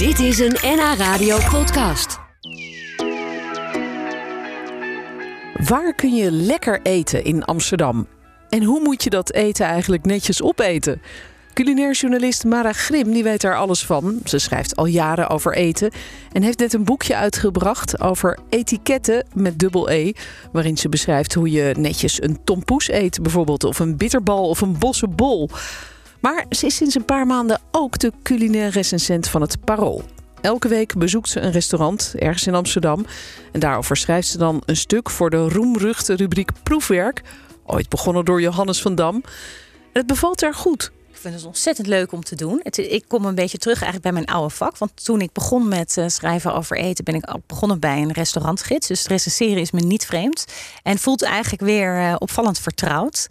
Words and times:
Dit 0.00 0.18
is 0.18 0.38
een 0.38 0.56
NH 0.62 0.94
Radio 0.96 1.38
podcast. 1.50 2.18
Waar 5.68 5.94
kun 5.94 6.14
je 6.14 6.30
lekker 6.30 6.80
eten 6.82 7.24
in 7.24 7.44
Amsterdam? 7.44 8.06
En 8.48 8.62
hoe 8.62 8.80
moet 8.80 9.04
je 9.04 9.10
dat 9.10 9.32
eten 9.32 9.66
eigenlijk 9.66 10.04
netjes 10.04 10.42
opeten? 10.42 11.02
Culinair 11.54 11.92
journalist 11.92 12.44
Mara 12.44 12.72
Grim 12.72 13.12
die 13.12 13.22
weet 13.22 13.40
daar 13.40 13.56
alles 13.56 13.84
van. 13.84 14.20
Ze 14.24 14.38
schrijft 14.38 14.76
al 14.76 14.86
jaren 14.86 15.28
over 15.28 15.54
eten 15.54 15.90
en 16.32 16.42
heeft 16.42 16.58
net 16.58 16.72
een 16.72 16.84
boekje 16.84 17.16
uitgebracht 17.16 18.00
over 18.00 18.38
etiketten 18.48 19.26
met 19.34 19.58
dubbel 19.58 19.90
E, 19.90 20.12
waarin 20.52 20.76
ze 20.76 20.88
beschrijft 20.88 21.34
hoe 21.34 21.50
je 21.50 21.74
netjes 21.78 22.22
een 22.22 22.44
tompoes 22.44 22.90
eet, 22.90 23.22
bijvoorbeeld, 23.22 23.64
of 23.64 23.78
een 23.78 23.96
bitterbal 23.96 24.48
of 24.48 24.60
een 24.60 24.78
bossenbol. 24.78 25.50
Maar 26.20 26.44
ze 26.50 26.66
is 26.66 26.76
sinds 26.76 26.94
een 26.94 27.04
paar 27.04 27.26
maanden 27.26 27.60
ook 27.70 27.98
de 27.98 28.12
culinair 28.22 28.70
recensent 28.70 29.28
van 29.28 29.40
het 29.40 29.64
Parool. 29.64 30.04
Elke 30.40 30.68
week 30.68 30.94
bezoekt 30.98 31.28
ze 31.28 31.40
een 31.40 31.52
restaurant 31.52 32.14
ergens 32.18 32.46
in 32.46 32.54
Amsterdam. 32.54 33.06
En 33.52 33.60
daarover 33.60 33.96
schrijft 33.96 34.28
ze 34.28 34.38
dan 34.38 34.62
een 34.64 34.76
stuk 34.76 35.10
voor 35.10 35.30
de 35.30 35.48
roemruchte 35.48 36.14
rubriek 36.14 36.50
Proefwerk. 36.62 37.22
Ooit 37.66 37.88
begonnen 37.88 38.24
door 38.24 38.40
Johannes 38.40 38.82
van 38.82 38.94
Dam. 38.94 39.22
het 39.92 40.06
bevalt 40.06 40.40
haar 40.40 40.54
goed. 40.54 40.90
Ik 41.08 41.16
vind 41.16 41.34
het 41.34 41.44
ontzettend 41.44 41.86
leuk 41.86 42.12
om 42.12 42.24
te 42.24 42.36
doen. 42.36 42.60
Het, 42.62 42.78
ik 42.78 43.04
kom 43.08 43.24
een 43.24 43.34
beetje 43.34 43.58
terug 43.58 43.82
eigenlijk 43.82 44.02
bij 44.02 44.12
mijn 44.12 44.36
oude 44.36 44.54
vak. 44.54 44.78
Want 44.78 45.04
toen 45.04 45.20
ik 45.20 45.32
begon 45.32 45.68
met 45.68 45.96
uh, 45.96 46.04
schrijven 46.08 46.54
over 46.54 46.76
eten, 46.76 47.04
ben 47.04 47.14
ik 47.14 47.34
begonnen 47.46 47.80
bij 47.80 48.02
een 48.02 48.12
restaurantgids. 48.12 48.86
Dus 48.86 49.06
recenseren 49.06 49.60
is 49.60 49.70
me 49.70 49.80
niet 49.80 50.06
vreemd. 50.06 50.44
En 50.82 50.98
voelt 50.98 51.22
eigenlijk 51.22 51.62
weer 51.62 52.00
uh, 52.00 52.14
opvallend 52.18 52.58
vertrouwd. 52.58 53.28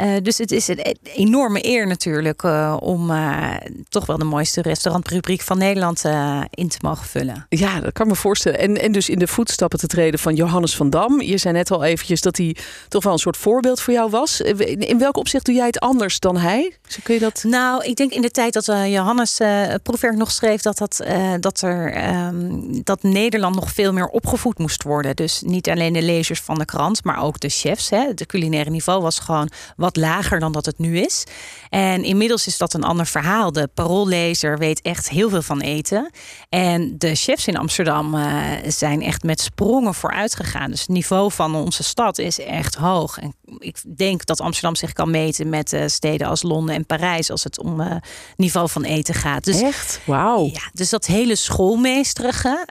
Uh, 0.00 0.16
dus 0.22 0.38
het 0.38 0.52
is 0.52 0.68
een 0.68 0.96
enorme 1.02 1.66
eer 1.66 1.86
natuurlijk 1.86 2.42
uh, 2.42 2.76
om 2.80 3.10
uh, 3.10 3.54
toch 3.88 4.06
wel 4.06 4.18
de 4.18 4.24
mooiste 4.24 4.62
restaurantrubriek 4.62 5.40
van 5.40 5.58
Nederland 5.58 6.04
in 6.50 6.68
te 6.68 6.78
mogen 6.80 7.06
vullen. 7.06 7.46
Ja, 7.48 7.80
dat 7.80 7.92
kan 7.92 8.06
me 8.06 8.14
voorstellen. 8.14 8.58
En, 8.58 8.80
en 8.80 8.92
dus 8.92 9.08
in 9.08 9.18
de 9.18 9.26
voetstappen 9.26 9.78
te 9.78 9.86
treden 9.86 10.18
van 10.18 10.34
Johannes 10.34 10.76
van 10.76 10.90
Dam. 10.90 11.20
Je 11.20 11.38
zei 11.38 11.54
net 11.54 11.70
al 11.70 11.84
eventjes 11.84 12.20
dat 12.20 12.36
hij 12.36 12.56
toch 12.88 13.04
wel 13.04 13.12
een 13.12 13.18
soort 13.18 13.36
voorbeeld 13.36 13.80
voor 13.80 13.92
jou 13.92 14.10
was. 14.10 14.40
In, 14.40 14.78
in 14.78 14.98
welk 14.98 15.16
opzicht 15.16 15.44
doe 15.44 15.54
jij 15.54 15.66
het 15.66 15.80
anders 15.80 16.20
dan 16.20 16.36
hij? 16.36 16.76
Dus 16.86 16.98
kun 17.02 17.14
je 17.14 17.20
dat... 17.20 17.44
Nou, 17.46 17.84
ik 17.84 17.96
denk 17.96 18.12
in 18.12 18.22
de 18.22 18.30
tijd 18.30 18.52
dat 18.52 18.64
Johannes 18.66 19.40
proefwerk 19.82 20.16
nog 20.16 20.30
schreef 20.30 20.62
dat, 20.62 20.78
dat, 20.78 21.04
dat, 21.40 21.60
er, 21.60 22.08
um, 22.26 22.80
dat 22.84 23.02
Nederland 23.02 23.54
nog 23.54 23.70
veel 23.70 23.92
meer 23.92 24.06
opgevoed 24.06 24.58
moest 24.58 24.82
worden. 24.82 25.16
Dus 25.16 25.42
niet 25.44 25.68
alleen 25.68 25.92
de 25.92 26.02
lezers 26.02 26.40
van 26.40 26.58
de 26.58 26.64
krant, 26.64 27.04
maar 27.04 27.22
ook 27.22 27.40
de 27.40 27.48
chefs. 27.48 27.90
Hè. 27.90 28.06
Het 28.06 28.26
culinaire 28.26 28.70
niveau 28.70 29.02
was 29.02 29.18
gewoon 29.18 29.50
wat 29.94 30.02
lager 30.04 30.40
dan 30.40 30.52
dat 30.52 30.66
het 30.66 30.78
nu 30.78 30.98
is. 30.98 31.24
En 31.68 32.04
inmiddels 32.04 32.46
is 32.46 32.58
dat 32.58 32.74
een 32.74 32.84
ander 32.84 33.06
verhaal. 33.06 33.52
De 33.52 33.68
paroollezer 33.74 34.58
weet 34.58 34.80
echt 34.80 35.08
heel 35.08 35.28
veel 35.28 35.42
van 35.42 35.60
eten. 35.60 36.10
En 36.48 36.94
de 36.98 37.14
chefs 37.14 37.46
in 37.46 37.56
Amsterdam 37.56 38.14
uh, 38.14 38.42
zijn 38.66 39.02
echt 39.02 39.22
met 39.22 39.40
sprongen 39.40 39.94
vooruit 39.94 40.34
gegaan. 40.34 40.70
Dus 40.70 40.80
het 40.80 40.88
niveau 40.88 41.32
van 41.32 41.54
onze 41.54 41.82
stad 41.82 42.18
is 42.18 42.38
echt 42.38 42.74
hoog. 42.74 43.18
En 43.18 43.34
ik 43.58 43.96
denk 43.96 44.26
dat 44.26 44.40
Amsterdam 44.40 44.74
zich 44.74 44.92
kan 44.92 45.10
meten 45.10 45.48
met 45.48 45.72
uh, 45.72 45.82
steden 45.86 46.26
als 46.26 46.42
Londen 46.42 46.74
en 46.74 46.86
Parijs 46.86 47.30
als 47.30 47.44
het 47.44 47.58
om 47.58 47.80
uh, 47.80 47.96
niveau 48.36 48.68
van 48.68 48.84
eten 48.84 49.14
gaat. 49.14 49.44
Dus, 49.44 49.60
echt? 49.60 50.00
Wauw. 50.04 50.44
Ja, 50.52 50.70
dus 50.72 50.90
dat 50.90 51.06
hele 51.06 51.36
schoolmeesterige, 51.36 52.66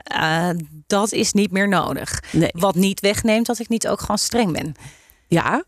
dat 0.86 1.12
is 1.12 1.32
niet 1.32 1.50
meer 1.50 1.68
nodig. 1.68 2.22
Nee. 2.32 2.50
Wat 2.52 2.74
niet 2.74 3.00
wegneemt 3.00 3.46
dat 3.46 3.58
ik 3.58 3.68
niet 3.68 3.88
ook 3.88 4.00
gewoon 4.00 4.18
streng 4.18 4.52
ben. 4.52 4.74
Ja, 5.28 5.64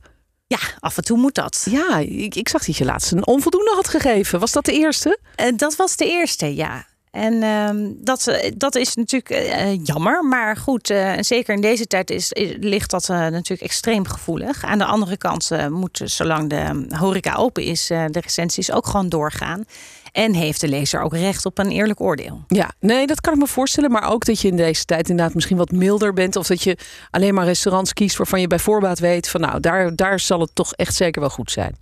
ja, 0.53 0.58
af 0.78 0.97
en 0.97 1.05
toe 1.05 1.19
moet 1.19 1.34
dat. 1.34 1.67
Ja, 1.70 1.98
ik, 1.98 2.34
ik 2.34 2.48
zag 2.48 2.64
dat 2.64 2.77
je 2.77 2.84
laatst 2.84 3.12
een 3.12 3.27
onvoldoende 3.27 3.72
had 3.75 3.89
gegeven. 3.89 4.41
Was 4.41 4.53
dat 4.53 4.64
de 4.64 4.72
eerste? 4.72 5.19
Uh, 5.36 5.47
dat 5.56 5.77
was 5.77 5.97
de 5.97 6.06
eerste, 6.06 6.55
ja. 6.55 6.86
En 7.11 7.34
uh, 7.34 7.91
dat, 7.97 8.39
dat 8.56 8.75
is 8.75 8.95
natuurlijk 8.95 9.30
uh, 9.30 9.84
jammer. 9.84 10.25
Maar 10.25 10.56
goed, 10.56 10.91
uh, 10.91 11.12
zeker 11.19 11.55
in 11.55 11.61
deze 11.61 11.86
tijd 11.86 12.11
is, 12.11 12.33
is 12.33 12.56
ligt 12.61 12.91
dat 12.91 13.08
natuurlijk 13.08 13.62
extreem 13.62 14.06
gevoelig. 14.06 14.64
Aan 14.64 14.78
de 14.78 14.84
andere 14.84 15.17
kant 15.17 15.51
moet, 15.70 16.01
zolang 16.05 16.48
de 16.48 16.86
horeca 16.96 17.35
open 17.35 17.62
is, 17.62 17.86
de 17.86 18.20
recensies 18.20 18.73
ook 18.73 18.86
gewoon 18.86 19.08
doorgaan. 19.08 19.64
En 20.12 20.34
heeft 20.34 20.61
de 20.61 20.68
lezer 20.68 21.02
ook 21.02 21.14
recht 21.14 21.46
op 21.46 21.58
een 21.58 21.70
eerlijk 21.70 22.00
oordeel. 22.00 22.45
Ja, 22.48 22.73
nee, 22.80 23.06
dat 23.06 23.20
kan 23.20 23.33
ik 23.33 23.39
me 23.39 23.46
voorstellen. 23.46 23.90
Maar 23.90 24.11
ook 24.11 24.24
dat 24.24 24.40
je 24.40 24.48
in 24.48 24.56
deze 24.56 24.84
tijd 24.84 25.08
inderdaad 25.08 25.34
misschien 25.34 25.56
wat 25.56 25.70
milder 25.70 26.12
bent. 26.12 26.36
Of 26.36 26.46
dat 26.46 26.62
je 26.62 26.77
alleen 27.11 27.34
maar 27.34 27.45
restaurants 27.45 27.92
kiest 27.92 28.17
waarvan 28.17 28.40
je 28.40 28.46
bij 28.46 28.58
voorbaat 28.58 28.98
weet 28.98 29.28
van 29.28 29.40
nou, 29.40 29.61
daar, 29.61 29.96
daar 29.96 30.20
zal 30.20 30.40
het 30.40 30.55
toch 30.55 30.74
echt 30.74 30.95
zeker 30.95 31.20
wel 31.20 31.30
goed 31.30 31.50
zijn. 31.50 31.77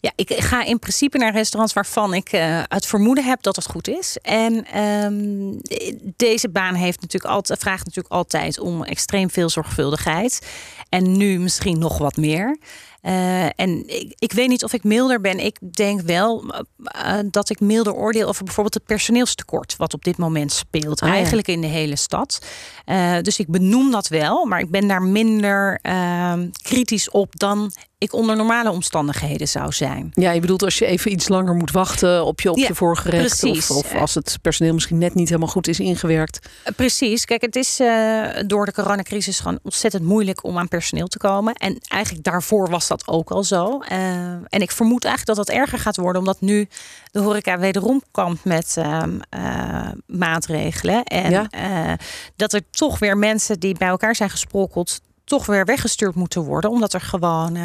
Ja, 0.00 0.12
ik 0.14 0.32
ga 0.32 0.64
in 0.64 0.78
principe 0.78 1.18
naar 1.18 1.32
restaurants 1.32 1.72
waarvan 1.74 2.14
ik 2.14 2.32
uh, 2.32 2.62
het 2.68 2.86
vermoeden 2.86 3.24
heb 3.24 3.42
dat 3.42 3.56
het 3.56 3.66
goed 3.66 3.88
is. 3.88 4.16
En 4.22 4.80
um, 4.82 5.60
deze 6.16 6.48
baan 6.48 6.74
heeft 6.74 7.00
natuurlijk 7.00 7.34
altijd, 7.34 7.58
vraagt 7.58 7.84
natuurlijk 7.84 8.14
altijd 8.14 8.58
om 8.58 8.84
extreem 8.84 9.30
veel 9.30 9.48
zorgvuldigheid. 9.48 10.46
En 10.88 11.16
nu 11.16 11.38
misschien 11.38 11.78
nog 11.78 11.98
wat 11.98 12.16
meer. 12.16 12.58
Uh, 13.06 13.44
en 13.44 13.82
ik, 13.86 14.14
ik, 14.18 14.32
weet 14.32 14.48
niet 14.48 14.64
of 14.64 14.72
ik 14.72 14.84
milder 14.84 15.20
ben. 15.20 15.38
Ik 15.38 15.58
denk 15.74 16.00
wel 16.00 16.44
uh, 16.44 17.18
dat 17.30 17.50
ik 17.50 17.60
milder 17.60 17.94
oordeel 17.94 18.28
over 18.28 18.44
bijvoorbeeld 18.44 18.74
het 18.74 18.84
personeelstekort. 18.84 19.76
Wat 19.76 19.94
op 19.94 20.04
dit 20.04 20.16
moment 20.16 20.52
speelt. 20.52 21.00
Ah, 21.00 21.08
ja. 21.08 21.14
Eigenlijk 21.14 21.48
in 21.48 21.60
de 21.60 21.66
hele 21.66 21.96
stad. 21.96 22.46
Uh, 22.86 23.16
dus 23.20 23.38
ik 23.38 23.48
benoem 23.48 23.90
dat 23.90 24.08
wel. 24.08 24.44
Maar 24.44 24.60
ik 24.60 24.70
ben 24.70 24.88
daar 24.88 25.02
minder 25.02 25.78
ehm, 25.82 26.48
kritisch 26.62 27.10
op 27.10 27.38
dan 27.38 27.72
ik 27.98 28.12
onder 28.12 28.36
normale 28.36 28.70
omstandigheden 28.70 29.48
zou 29.48 29.72
zijn. 29.72 30.10
Ja, 30.12 30.30
je 30.30 30.40
bedoelt 30.40 30.62
als 30.62 30.78
je 30.78 30.86
even 30.86 31.12
iets 31.12 31.28
langer 31.28 31.54
moet 31.54 31.70
wachten 31.70 32.24
op 32.24 32.40
je, 32.40 32.50
op 32.50 32.56
Ja, 32.56 32.66
je 32.66 32.74
voorgerecht. 32.74 33.44
Of, 33.44 33.70
of 33.70 33.94
als 33.94 34.14
het 34.14 34.38
personeel 34.42 34.74
misschien 34.74 34.98
net 34.98 35.14
niet 35.14 35.28
helemaal 35.28 35.48
goed 35.48 35.68
is 35.68 35.80
ingewerkt. 35.80 36.48
Uh, 36.66 36.74
Precies. 36.76 37.24
Kijk, 37.24 37.40
het 37.40 37.56
is 37.56 37.80
uh, 37.80 38.26
door 38.46 38.66
de 38.66 38.72
coronacrisis 38.72 39.40
gewoon 39.40 39.58
ontzettend 39.62 40.02
moeilijk 40.02 40.44
om 40.44 40.58
aan 40.58 40.68
personeel 40.68 41.06
te 41.06 41.18
komen. 41.18 41.54
En 41.54 41.78
eigenlijk 41.88 42.24
daarvoor 42.24 42.70
was 42.70 42.88
dat 42.88 43.08
ook 43.08 43.30
al 43.30 43.44
zo. 43.44 43.78
Uh, 43.92 43.98
en 44.28 44.60
ik 44.60 44.70
vermoed 44.70 45.04
eigenlijk 45.04 45.36
dat 45.36 45.46
dat 45.46 45.56
erger 45.56 45.78
gaat 45.78 45.96
worden, 45.96 46.20
omdat 46.20 46.40
nu 46.40 46.68
de 47.10 47.20
horeca 47.20 47.58
wederom 47.58 48.02
kampt 48.10 48.44
met 48.44 48.76
maatregelen. 50.06 51.04
En 51.04 51.30
Ja. 51.30 51.96
dat 52.36 52.52
er 52.52 52.60
toch 52.70 52.98
weer 52.98 53.18
mensen 53.18 53.60
die 53.60 53.74
bij 53.78 53.88
elkaar 53.88 54.14
zijn 54.16 54.30
gesprokkeld, 54.30 55.00
toch 55.26 55.46
weer 55.46 55.64
weggestuurd 55.64 56.14
moeten 56.14 56.42
worden, 56.42 56.70
omdat 56.70 56.92
er 56.92 57.00
gewoon 57.00 57.56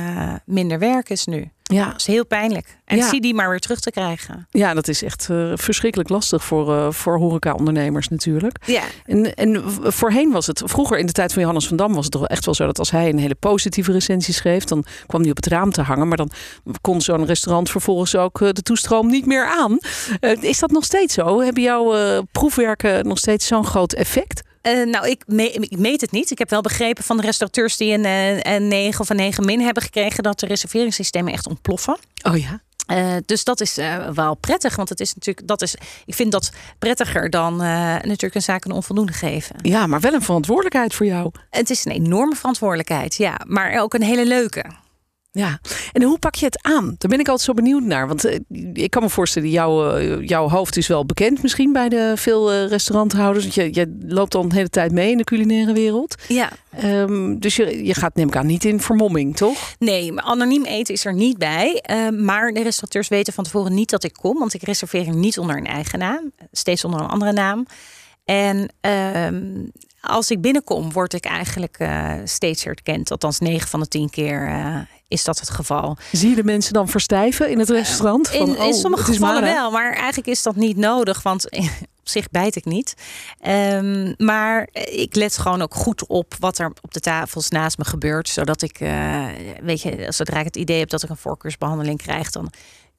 minder 0.46 0.80
werk 0.80 1.10
is 1.10 1.26
nu. 1.26 1.50
Ja, 1.64 1.86
Dat 1.86 2.00
is 2.00 2.06
heel 2.06 2.26
pijnlijk. 2.26 2.78
En 2.86 2.98
Ja. 2.98 3.10
zie 3.10 3.22
die 3.22 3.34
maar 3.34 3.50
weer 3.50 3.60
terug 3.60 3.80
te 3.80 3.92
krijgen. 3.92 4.48
ja 4.50 4.74
dat 4.74 4.88
is 4.88 5.04
echt 5.04 5.28
eh, 5.30 5.52
verschrikkelijk 5.56 6.10
lastig 6.10 6.44
voor, 6.44 6.76
eh 6.76 6.92
voor 6.92 7.18
horeca-ondernemers 7.18 8.08
natuurlijk. 8.08 8.58
Ja, 8.66 8.82
En, 9.06 9.34
en 9.36 9.64
voorheen 9.92 10.32
was 10.32 10.48
het, 10.48 10.62
vroeger 10.66 10.98
in 10.98 11.06
de 11.06 11.12
tijd 11.12 11.32
van 11.34 11.42
Johannes 11.42 11.68
van 11.68 11.78
Dam 11.78 11.94
was 11.94 12.04
het 12.04 12.12
toch 12.14 12.28
echt 12.28 12.46
wel 12.46 12.54
zo 12.54 12.66
dat 12.66 12.80
als 12.80 12.92
hij 12.92 13.10
een 13.10 13.20
hele 13.20 13.36
positieve 13.36 13.92
recensie 13.92 14.34
schreef, 14.34 14.64
dan 14.64 14.86
kwam 15.08 15.22
hij 15.22 15.30
op 15.30 15.36
het 15.36 15.48
raam 15.48 15.72
te 15.72 15.82
hangen. 15.82 16.08
Maar 16.08 16.18
dan 16.18 16.32
kon 16.82 17.02
zo'n 17.02 17.26
restaurant 17.26 17.70
vervolgens 17.70 18.16
ook 18.16 18.42
eh, 18.42 18.50
de 18.50 18.62
toestroom 18.62 19.08
niet 19.08 19.26
meer 19.26 19.46
aan. 19.46 19.78
Eh, 20.20 20.44
is 20.44 20.60
dat 20.60 20.72
nog 20.72 20.84
steeds 20.84 21.14
zo? 21.14 21.40
Hebben 21.42 21.64
jouw 21.64 21.94
eh, 21.96 22.20
proefwerken 22.32 23.08
nog 23.08 23.18
steeds 23.18 23.48
zo'n 23.48 23.66
groot 23.66 23.94
effect? 23.94 24.42
Eh, 24.62 24.86
nou, 24.86 25.08
ik, 25.10 25.24
me- 25.28 25.52
ik 25.52 25.78
meet 25.78 26.02
het 26.02 26.12
niet. 26.12 26.32
Ik 26.32 26.38
heb 26.38 26.50
wel 26.50 26.62
begrepen 26.62 27.04
van 27.04 27.18
de 27.18 27.24
restaurateurs 27.24 27.78
die 27.78 27.94
een, 27.94 28.06
eh, 28.06 28.54
een 28.56 28.68
9 28.68 29.00
of 29.02 29.10
een 29.10 29.16
9 29.16 29.46
min 29.46 29.62
hebben 29.62 29.84
gekregen 29.84 30.24
dat 30.24 30.40
de 30.40 30.46
reserveringssystemen 30.46 31.34
echt 31.34 31.48
ontploffen. 31.48 31.98
Oh 32.24 32.38
ja. 32.38 32.60
Eh, 32.86 33.16
dus 33.26 33.44
dat 33.44 33.62
is 33.62 33.76
wel 34.14 34.36
prettig, 34.36 34.76
want 34.76 34.90
het 34.90 35.00
is 35.00 35.14
natuurlijk, 35.14 35.48
dat 35.48 35.62
is, 35.62 35.76
ik 36.06 36.16
vind 36.16 36.32
dat 36.32 36.52
prettiger 36.80 37.30
dan 37.30 37.56
natuurlijk 37.56 38.36
een 38.36 38.42
zaak 38.42 38.66
een 38.66 38.72
onvoldoende 38.72 39.14
geven. 39.14 39.56
Ja, 39.62 39.88
maar 39.88 40.00
wel 40.00 40.14
een 40.14 40.22
verantwoordelijkheid 40.22 40.94
voor 40.94 41.06
jou. 41.06 41.32
Het 41.50 41.70
is 41.70 41.86
een 41.86 41.92
enorme 41.92 42.36
verantwoordelijkheid, 42.36 43.16
ja, 43.16 43.40
maar 43.48 43.82
ook 43.82 43.94
een 43.94 44.04
hele 44.04 44.26
leuke. 44.26 44.66
Ja, 45.32 45.60
en 45.92 46.04
hoe 46.04 46.20
pak 46.20 46.36
je 46.36 46.46
het 46.46 46.64
aan? 46.64 46.86
Daar 46.98 47.10
ben 47.10 47.20
ik 47.20 47.28
altijd 47.28 47.48
zo 47.48 47.54
benieuwd 47.54 47.84
naar. 47.84 48.08
Want 48.08 48.26
eh, 48.26 48.40
ik 48.74 48.90
kan 48.90 49.04
me 49.04 49.10
voorstellen, 49.10 49.50
jouw, 49.50 49.96
eh, 49.96 50.28
jouw 50.28 50.50
hoofd 50.50 50.78
is 50.78 50.88
wel 50.88 51.06
bekend 51.06 51.42
misschien 51.42 51.74
bij 51.74 51.90
de 51.90 52.14
veel 52.16 52.52
eh, 52.52 52.68
restauranthouders. 52.68 53.44
Want 53.44 53.56
je, 53.56 53.74
je 53.74 53.98
loopt 54.08 54.36
al 54.36 54.44
een 54.44 54.54
hele 54.54 54.70
tijd 54.70 54.92
mee 54.92 55.12
in 55.12 55.18
de 55.18 55.24
culinaire 55.24 55.74
wereld. 55.74 56.16
Ja, 56.28 56.52
Ehm, 56.78 57.38
dus 57.40 57.56
je, 57.56 57.86
je 57.86 57.94
gaat 57.94 58.16
neem 58.16 58.28
ik 58.28 58.36
aan 58.36 58.46
niet 58.46 58.66
in 58.66 58.82
vermomming, 58.82 59.36
toch? 59.36 59.76
nee, 59.80 60.12
maar 60.12 60.24
anoniem 60.24 60.66
eten 60.66 60.94
is 60.94 61.06
er 61.06 61.14
niet 61.14 61.38
bij. 61.38 61.80
Eh, 61.82 62.10
maar 62.10 62.52
de 62.52 62.64
restaurateurs 62.64 63.08
weten 63.08 63.34
van 63.34 63.44
tevoren 63.44 63.74
niet 63.74 63.90
dat 63.90 64.04
ik 64.04 64.14
kom, 64.14 64.40
want 64.40 64.54
ik 64.54 64.64
reserveer 64.64 65.16
niet 65.16 65.40
onder 65.40 65.58
een 65.58 65.66
eigen 65.66 66.00
naam, 66.00 66.32
steeds 66.52 66.84
onder 66.84 67.00
een 67.00 67.08
andere 67.08 67.32
naam. 67.32 67.66
En 68.32 68.74
ehm, 68.82 69.66
als 70.02 70.32
ik 70.32 70.42
binnenkom, 70.42 70.92
word 70.92 71.14
ik 71.14 71.26
eigenlijk 71.26 71.76
eh, 71.80 72.14
steeds 72.24 72.64
herkend. 72.64 73.12
Althans, 73.12 73.40
9 73.40 73.68
van 73.68 73.80
de 73.80 73.88
10 73.88 74.10
keer 74.10 74.48
eh, 74.48 74.76
is 75.08 75.24
dat 75.24 75.40
het 75.40 75.50
geval. 75.50 75.98
Zie 76.12 76.30
je 76.30 76.36
de 76.36 76.44
mensen 76.44 76.74
dan 76.74 76.88
verstijven 76.88 77.50
in 77.50 77.60
het 77.60 77.70
restaurant? 77.70 78.28
Van, 78.30 78.48
In, 78.48 78.56
in 78.56 78.62
oh, 78.62 78.74
sommige 78.74 79.04
gevallen 79.04 79.42
wel, 79.42 79.72
maar 79.72 79.94
eigenlijk 79.94 80.28
is 80.28 80.44
dat 80.44 80.56
niet 80.56 80.78
nodig, 80.78 81.22
want 81.24 81.52
op 82.02 82.10
zich 82.10 82.30
bijt 82.30 82.56
ik 82.56 82.66
niet. 82.66 82.94
Ehm, 83.40 84.14
maar 84.18 84.68
ik 84.74 85.16
let 85.16 85.38
gewoon 85.38 85.62
ook 85.62 85.76
goed 85.76 86.08
op 86.08 86.36
wat 86.40 86.58
er 86.58 86.72
op 86.82 86.94
de 86.94 87.00
tafels 87.00 87.50
naast 87.50 87.78
me 87.78 87.86
gebeurt, 87.86 88.30
zodat 88.30 88.62
ik, 88.62 88.80
eh, 88.80 89.26
weet 89.62 89.82
je, 89.82 90.06
zodra 90.10 90.40
ik 90.40 90.46
het 90.46 90.58
idee 90.58 90.80
heb 90.80 90.90
dat 90.90 91.04
ik 91.04 91.10
een 91.10 91.18
voorkeursbehandeling 91.18 92.02
krijg, 92.02 92.32
dan 92.32 92.52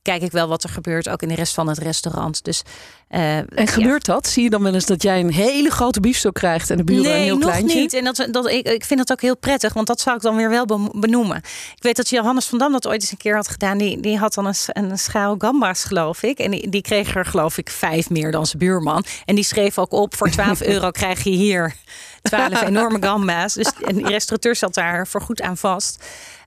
kijk 0.03 0.23
ik 0.23 0.33
wel 0.33 0.49
wat 0.49 0.63
er 0.63 0.69
gebeurt, 0.69 1.09
ook 1.09 1.23
in 1.23 1.29
de 1.29 1.35
rest 1.35 1.55
van 1.55 1.69
het 1.69 1.79
restaurant. 1.79 2.45
Dus, 2.45 2.63
uh, 3.11 3.37
en 3.37 3.69
gebeurt 3.69 4.05
dat? 4.05 4.27
Zie 4.27 4.43
je 4.43 4.51
dan 4.51 4.63
wel 4.63 4.75
eens 4.75 4.87
dat 4.87 5.03
jij 5.03 5.21
een 5.21 5.33
hele 5.33 5.71
grote 5.71 6.01
biefstuk 6.01 6.35
krijgt 6.35 6.71
en 6.71 6.77
de 6.77 6.85
buren 6.85 7.05
nee, 7.05 7.17
een 7.17 7.23
heel 7.23 7.39
nog 7.39 7.51
kleintje? 7.51 7.81
niet. 7.81 7.95
En 7.95 8.05
dat, 8.05 8.29
dat, 8.31 8.49
ik, 8.49 8.69
ik 8.69 8.85
vind 8.85 8.99
dat 8.99 9.13
ook 9.13 9.21
heel 9.21 9.37
prettig, 9.37 9.73
want 9.73 9.87
dat 9.87 10.01
zou 10.01 10.17
ik 10.17 10.23
dan 10.23 10.37
weer 10.37 10.51
wel 10.51 10.91
benoemen. 10.93 11.37
Ik 11.77 11.83
weet 11.83 11.97
dat 11.97 12.09
Johannes 12.09 12.47
van 12.47 12.59
Dam 12.59 12.73
dat 12.73 12.87
ooit 12.87 13.01
eens 13.01 13.11
een 13.11 13.17
keer 13.17 13.35
had 13.35 13.49
gedaan. 13.49 13.79
Die, 13.79 14.01
die 14.01 14.19
had 14.19 14.35
dan 14.35 14.47
een, 14.47 14.55
een 14.67 14.99
schaal 14.99 15.35
gamba's, 15.39 15.85
geloof 15.85 16.23
ik. 16.23 16.39
En 16.39 16.51
die, 16.51 16.69
die 16.69 16.83
kreeg 16.83 17.15
er, 17.15 17.25
geloof 17.25 17.59
ik, 17.59 17.71
vijf 17.71 18.11
meer 18.11 18.31
dan 18.31 18.47
zijn 18.47 18.59
buurman. 18.59 19.05
En 19.25 19.35
die 19.35 19.45
schreef 19.45 19.79
ook 19.79 19.93
op: 19.93 20.17
voor 20.17 20.31
12 20.31 20.63
euro 20.73 20.91
krijg 20.91 21.25
je 21.25 21.31
hier 21.31 21.75
12 22.23 22.63
enorme 22.63 23.03
gamba's. 23.03 23.55
Dus 23.55 23.73
en 23.87 23.97
die 23.97 24.07
restaurateur 24.07 24.57
zat 24.57 24.75
daar 24.75 25.07
voor 25.07 25.21
goed 25.21 25.43
aan 25.43 25.57
vast. 25.57 26.05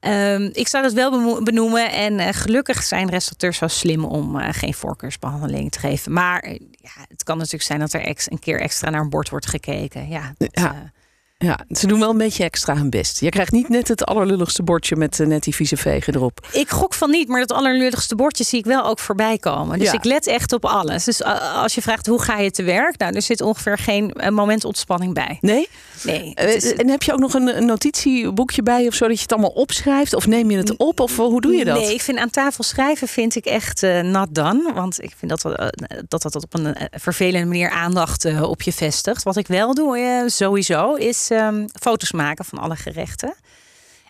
Um, 0.07 0.49
ik 0.53 0.67
zou 0.67 0.83
dat 0.83 0.93
wel 0.93 1.43
benoemen. 1.43 1.91
En 1.91 2.19
uh, 2.19 2.27
gelukkig 2.31 2.83
zijn 2.83 3.09
restaurateurs 3.09 3.57
zo 3.57 3.67
slim 3.67 4.05
om 4.05 4.35
uh, 4.35 4.47
geen 4.51 4.73
voorkeursbehandeling 4.73 5.71
te 5.71 5.79
geven. 5.79 6.11
Maar 6.11 6.45
uh, 6.45 6.59
ja, 6.71 7.05
het 7.07 7.23
kan 7.23 7.37
natuurlijk 7.37 7.63
zijn 7.63 7.79
dat 7.79 7.93
er 7.93 8.01
ex 8.01 8.31
een 8.31 8.39
keer 8.39 8.61
extra 8.61 8.89
naar 8.89 9.01
een 9.01 9.09
bord 9.09 9.29
wordt 9.29 9.45
gekeken. 9.45 10.07
Ja, 10.07 10.33
dat, 10.37 10.49
ja. 10.51 10.91
Ja, 11.37 11.59
ze 11.69 11.87
doen 11.87 11.99
wel 11.99 12.09
een 12.09 12.17
beetje 12.17 12.43
extra 12.43 12.75
hun 12.75 12.89
best. 12.89 13.19
Je 13.19 13.29
krijgt 13.29 13.51
niet 13.51 13.69
net 13.69 13.87
het 13.87 14.05
allerlulligste 14.05 14.63
bordje 14.63 14.95
met 14.95 15.17
net 15.17 15.43
die 15.43 15.55
vieze 15.55 15.77
vegen 15.77 16.15
erop. 16.15 16.47
Ik 16.51 16.69
gok 16.69 16.93
van 16.93 17.09
niet, 17.09 17.27
maar 17.27 17.39
dat 17.39 17.51
allerlulligste 17.51 18.15
bordje 18.15 18.43
zie 18.43 18.59
ik 18.59 18.65
wel 18.65 18.85
ook 18.85 18.99
voorbij 18.99 19.37
komen. 19.37 19.79
Dus 19.79 19.87
Ja. 19.87 19.93
ik 19.93 20.03
let 20.03 20.27
echt 20.27 20.53
op 20.53 20.65
alles. 20.65 21.03
Dus 21.03 21.21
uh, 21.21 21.61
als 21.61 21.75
je 21.75 21.81
vraagt 21.81 22.05
hoe 22.07 22.21
ga 22.21 22.37
je 22.39 22.51
te 22.51 22.63
werk, 22.63 22.97
nou, 22.97 23.15
er 23.15 23.21
zit 23.21 23.41
ongeveer 23.41 23.77
geen 23.77 24.13
uh, 24.17 24.29
moment 24.29 24.65
ontspanning 24.65 25.13
bij. 25.13 25.37
Nee? 25.41 25.67
Nee. 26.03 26.31
Eh, 26.35 26.55
is- 26.55 26.73
En 26.73 26.89
heb 26.89 27.03
je 27.03 27.13
ook 27.13 27.19
nog 27.19 27.33
een, 27.33 27.57
een 27.57 27.65
notitieboekje 27.65 28.63
bij 28.63 28.87
of 28.87 28.93
zo 28.93 29.05
dat 29.07 29.15
je 29.15 29.21
het 29.21 29.31
allemaal 29.31 29.49
opschrijft? 29.49 30.13
Of 30.13 30.27
neem 30.27 30.51
je 30.51 30.57
het 30.57 30.77
op? 30.77 30.99
Of 30.99 31.15
hoe 31.15 31.41
doe 31.41 31.53
je 31.55 31.65
dat? 31.65 31.77
Nee, 31.79 31.93
ik 31.93 32.01
vind 32.01 32.17
aan 32.17 32.29
tafel 32.29 32.63
schrijven 32.63 33.07
vind 33.07 33.35
ik 33.35 33.45
echt 33.45 33.83
eh 33.83 34.01
not 34.01 34.27
done. 34.35 34.71
Want 34.73 35.03
ik 35.03 35.13
vind 35.17 35.31
dat 35.41 35.45
eh, 35.55 35.67
dat, 36.07 36.21
dat 36.21 36.35
op 36.35 36.53
een 36.53 36.73
eh, 36.75 36.85
vervelende 36.91 37.47
manier 37.47 37.69
aandacht 37.69 38.25
eh, 38.25 38.41
op 38.43 38.61
je 38.61 38.71
vestigt. 38.73 39.23
Wat 39.23 39.37
ik 39.37 39.47
wel 39.47 39.73
doe, 39.73 39.97
eh, 39.97 40.27
sowieso, 40.29 40.93
is 40.93 41.24
ehm, 41.29 41.67
foto's 41.81 42.11
maken 42.11 42.45
van 42.45 42.59
alle 42.59 42.75
gerechten. 42.75 43.35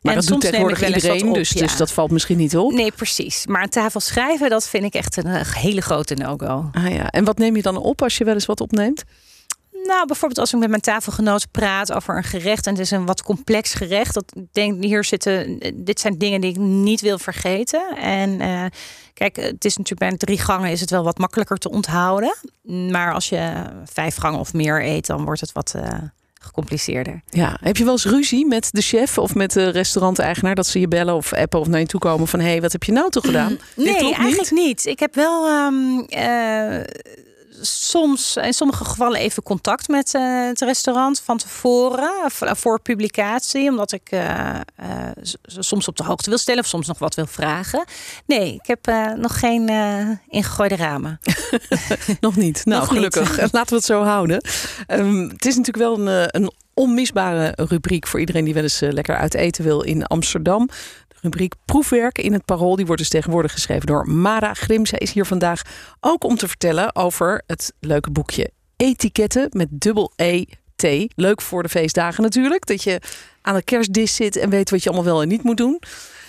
Maar 0.02 0.14
En 0.14 0.20
dat 0.20 0.30
doet 0.30 0.42
soms 0.42 0.54
neem 0.54 0.70
ik 0.70 0.76
tegenwoordig 0.76 0.82
eens 0.82 1.04
wat 1.04 1.14
iedereen, 1.14 1.30
op, 1.30 1.36
dus, 1.36 1.50
ja. 1.50 1.62
dus 1.62 1.78
dat 1.78 1.92
valt 1.92 2.12
misschien 2.12 2.38
niet 2.38 2.58
op. 2.58 2.72
Nee, 2.72 2.92
precies. 2.92 3.46
Maar 3.48 3.62
aan 3.62 3.70
tafel 3.70 4.00
schrijven, 4.00 4.50
dat 4.50 4.68
vind 4.68 4.84
ik 4.84 4.94
echt 4.94 5.18
een 5.18 5.46
hele 5.46 5.82
grote 5.82 6.16
no-go. 6.16 6.70
Ah, 6.72 6.94
ja. 6.94 7.10
En 7.10 7.24
wat 7.24 7.38
neem 7.38 7.56
je 7.56 7.62
dan 7.62 7.78
op 7.78 8.02
als 8.02 8.18
je 8.18 8.24
wel 8.24 8.34
eens 8.34 8.46
wat 8.46 8.62
opneemt? 8.62 9.04
Nou, 9.88 10.08
bijvoorbeeld 10.08 10.40
als 10.40 10.54
ik 10.54 10.60
met 10.60 10.70
mijn 10.70 10.82
tafelgenoot 10.82 11.52
praat 11.52 11.94
over 11.94 12.18
een 12.18 12.24
gerecht 12.24 12.68
en 12.68 12.72
het 12.72 12.82
is 12.82 12.92
een 12.92 13.06
wat 13.06 13.24
complex 13.24 13.74
gerecht. 13.74 14.14
Dat 14.14 14.32
ik 14.34 14.44
denk, 14.52 14.84
hier 14.84 15.04
zitten, 15.04 15.60
dit 15.76 16.00
zijn 16.00 16.18
dingen 16.18 16.42
die 16.42 16.50
ik 16.50 16.58
niet 16.58 17.02
wil 17.02 17.18
vergeten. 17.18 17.98
En 17.98 18.42
eh, 18.42 18.66
kijk, 19.14 19.36
het 19.36 19.66
is 19.66 19.78
natuurlijk 19.78 20.10
bij 20.10 20.18
drie 20.18 20.40
gangen 20.40 20.72
is 20.72 20.82
het 20.82 20.90
wel 20.90 21.04
wat 21.04 21.18
makkelijker 21.18 21.58
te 21.58 21.70
onthouden. 21.70 22.36
Maar 22.92 23.14
als 23.14 23.30
je 23.30 23.64
vijf 23.86 24.16
gangen 24.16 24.40
of 24.40 24.54
meer 24.54 24.86
eet, 24.86 25.06
dan 25.06 25.26
wordt 25.26 25.42
het 25.42 25.52
wat 25.52 25.74
eh, 25.76 25.98
gecompliceerder. 26.42 27.22
Ja. 27.30 27.58
Heb 27.62 27.78
je 27.78 27.84
wel 27.84 27.94
eens 27.94 28.06
ruzie 28.06 28.46
met 28.46 28.70
de 28.72 28.82
chef 28.82 29.18
of 29.18 29.36
met 29.36 29.54
de 29.54 29.70
restauranteigenaar 29.70 30.56
dat 30.56 30.68
ze 30.68 30.80
je 30.80 30.88
bellen 30.88 31.16
of 31.16 31.34
appen 31.34 31.60
of 31.60 31.68
naar 31.68 31.80
je 31.80 31.86
toe 31.86 32.00
komen 32.00 32.28
van 32.28 32.40
hé, 32.40 32.50
hey, 32.50 32.62
wat 32.62 32.72
heb 32.72 32.84
je 32.84 32.92
nou 32.92 33.10
toch 33.10 33.26
gedaan? 33.26 33.50
Dit 33.50 33.86
Nee, 33.86 33.96
klopt 33.96 34.18
eigenlijk 34.18 34.52
niet. 34.52 34.86
Ik 34.86 35.00
heb 35.00 35.16
wel 35.16 35.48
ehm, 35.48 36.00
eh, 36.00 36.80
soms, 37.62 38.36
in 38.38 38.54
sommige 38.54 38.86
gevallen, 38.86 39.20
even 39.20 39.44
contact 39.44 39.88
met 39.88 40.14
eh, 40.14 40.46
het 40.46 40.62
restaurant 40.62 41.22
van 41.22 41.38
tevoren 41.38 42.12
v- 42.32 42.52
voor 42.58 42.80
publicatie, 42.82 43.70
omdat 43.70 43.92
ik 43.92 44.08
eh, 44.12 44.56
eh, 44.56 44.62
soms 45.46 45.88
op 45.88 45.98
de 45.98 46.04
hoogte 46.04 46.30
wil 46.30 46.38
stellen 46.40 46.60
of 46.62 46.68
soms 46.68 46.88
nog 46.88 47.00
wat 47.00 47.16
wil 47.16 47.26
vragen. 47.28 47.86
Nee, 48.26 48.54
ik 48.54 48.68
heb 48.68 48.88
eh, 48.88 49.12
nog 49.12 49.40
geen 49.40 49.70
eh, 49.70 50.10
ingegooide 50.28 50.76
ramen. 50.76 51.20
Nog 52.20 52.36
niet. 52.36 52.66
Nou, 52.66 52.80
Nog 52.82 52.90
niet. 52.92 52.98
gelukkig. 53.14 53.38
Laten 53.52 53.70
we 53.70 53.76
het 53.76 53.86
zo 53.86 54.04
houden. 54.04 54.42
Ehm, 54.88 55.18
het 55.30 55.46
is 55.46 55.56
natuurlijk 55.56 55.78
wel 55.86 56.00
een, 56.08 56.24
eh, 56.32 56.42
een 56.42 56.52
onmisbare 56.74 57.54
rubriek 57.56 58.08
voor 58.08 58.20
iedereen 58.20 58.46
die 58.46 58.54
wel 58.54 58.64
eens 58.64 58.82
eh, 58.82 58.92
lekker 58.92 59.16
uit 59.18 59.34
eten 59.34 59.64
wil 59.64 59.82
in 59.82 60.06
Amsterdam. 60.06 60.70
Rubriek 61.26 61.54
Proefwerk 61.66 62.18
in 62.18 62.34
het 62.34 62.46
Parool. 62.46 62.76
Die 62.76 62.86
wordt 62.86 63.02
dus 63.02 63.10
tegenwoordig 63.10 63.52
geschreven 63.52 63.88
door 63.88 64.10
Mara 64.10 64.54
Grim. 64.54 64.86
Zij 64.86 65.00
is 65.00 65.12
hier 65.12 65.26
vandaag 65.26 65.62
ook 66.00 66.24
om 66.24 66.36
te 66.36 66.48
vertellen 66.48 66.96
over 66.96 67.44
het 67.48 67.74
leuke 67.80 68.12
boekje 68.12 68.52
Etiketten 68.76 69.48
met 69.52 69.68
dubbel 69.72 70.12
E-T. 70.16 71.14
Leuk 71.16 71.42
voor 71.42 71.64
de 71.64 71.70
feestdagen 71.70 72.24
natuurlijk. 72.24 72.66
Dat 72.66 72.84
je 72.84 73.02
aan 73.42 73.56
de 73.56 73.64
kerstdis 73.64 74.16
zit 74.16 74.36
en 74.36 74.50
weet 74.50 74.70
wat 74.70 74.84
je 74.84 74.90
allemaal 74.90 75.08
wel 75.14 75.22
en 75.22 75.28
niet 75.28 75.44
moet 75.44 75.58
doen. 75.58 75.82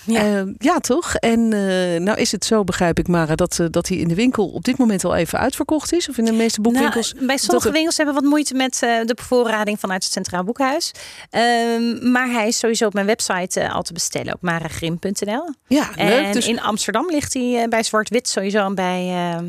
Ja. 0.06 0.24
Ja, 0.24 0.44
ja 0.58 0.78
toch? 0.78 1.14
En 1.14 1.52
eh, 1.52 2.00
nou 2.00 2.18
is 2.18 2.32
het 2.32 2.44
zo, 2.44 2.64
begrijp 2.64 2.98
ik, 2.98 3.08
Mara, 3.08 3.34
dat, 3.34 3.58
eh, 3.58 3.66
dat 3.70 3.88
hij 3.88 3.96
in 3.96 4.08
de 4.08 4.14
winkel 4.14 4.48
op 4.48 4.64
dit 4.64 4.78
moment 4.78 5.04
al 5.04 5.14
even 5.14 5.38
uitverkocht 5.38 5.92
is. 5.92 6.08
Of 6.08 6.18
in 6.18 6.24
de 6.24 6.32
meeste 6.32 6.60
boekwinkels. 6.60 7.12
Nou, 7.12 7.26
bij 7.26 7.36
sommige 7.36 7.70
winkels 7.70 7.96
hebben 7.96 8.14
wat 8.14 8.24
moeite 8.24 8.54
met 8.54 8.82
eh, 8.82 9.00
de 9.04 9.14
bevoorrading 9.14 9.80
vanuit 9.80 10.04
het 10.04 10.12
Centraal 10.12 10.44
Boekhuis. 10.44 10.92
Ehm, 11.30 12.10
maar 12.10 12.30
hij 12.30 12.46
is 12.46 12.58
sowieso 12.58 12.86
op 12.86 12.94
mijn 12.94 13.06
website 13.06 13.70
al 13.70 13.82
te 13.82 13.92
bestellen 13.92 14.34
op 14.34 14.42
maragrim.nl. 14.42 15.54
ja, 15.66 15.90
leuk. 15.96 16.24
En 16.24 16.32
Dus 16.32 16.48
in 16.48 16.60
Amsterdam 16.60 17.10
ligt 17.10 17.34
hij 17.34 17.66
bij 17.68 17.82
Zwart-Wit 17.82 18.28
sowieso 18.28 18.64
en 18.64 18.74
bij 18.74 19.08
ehm, 19.08 19.46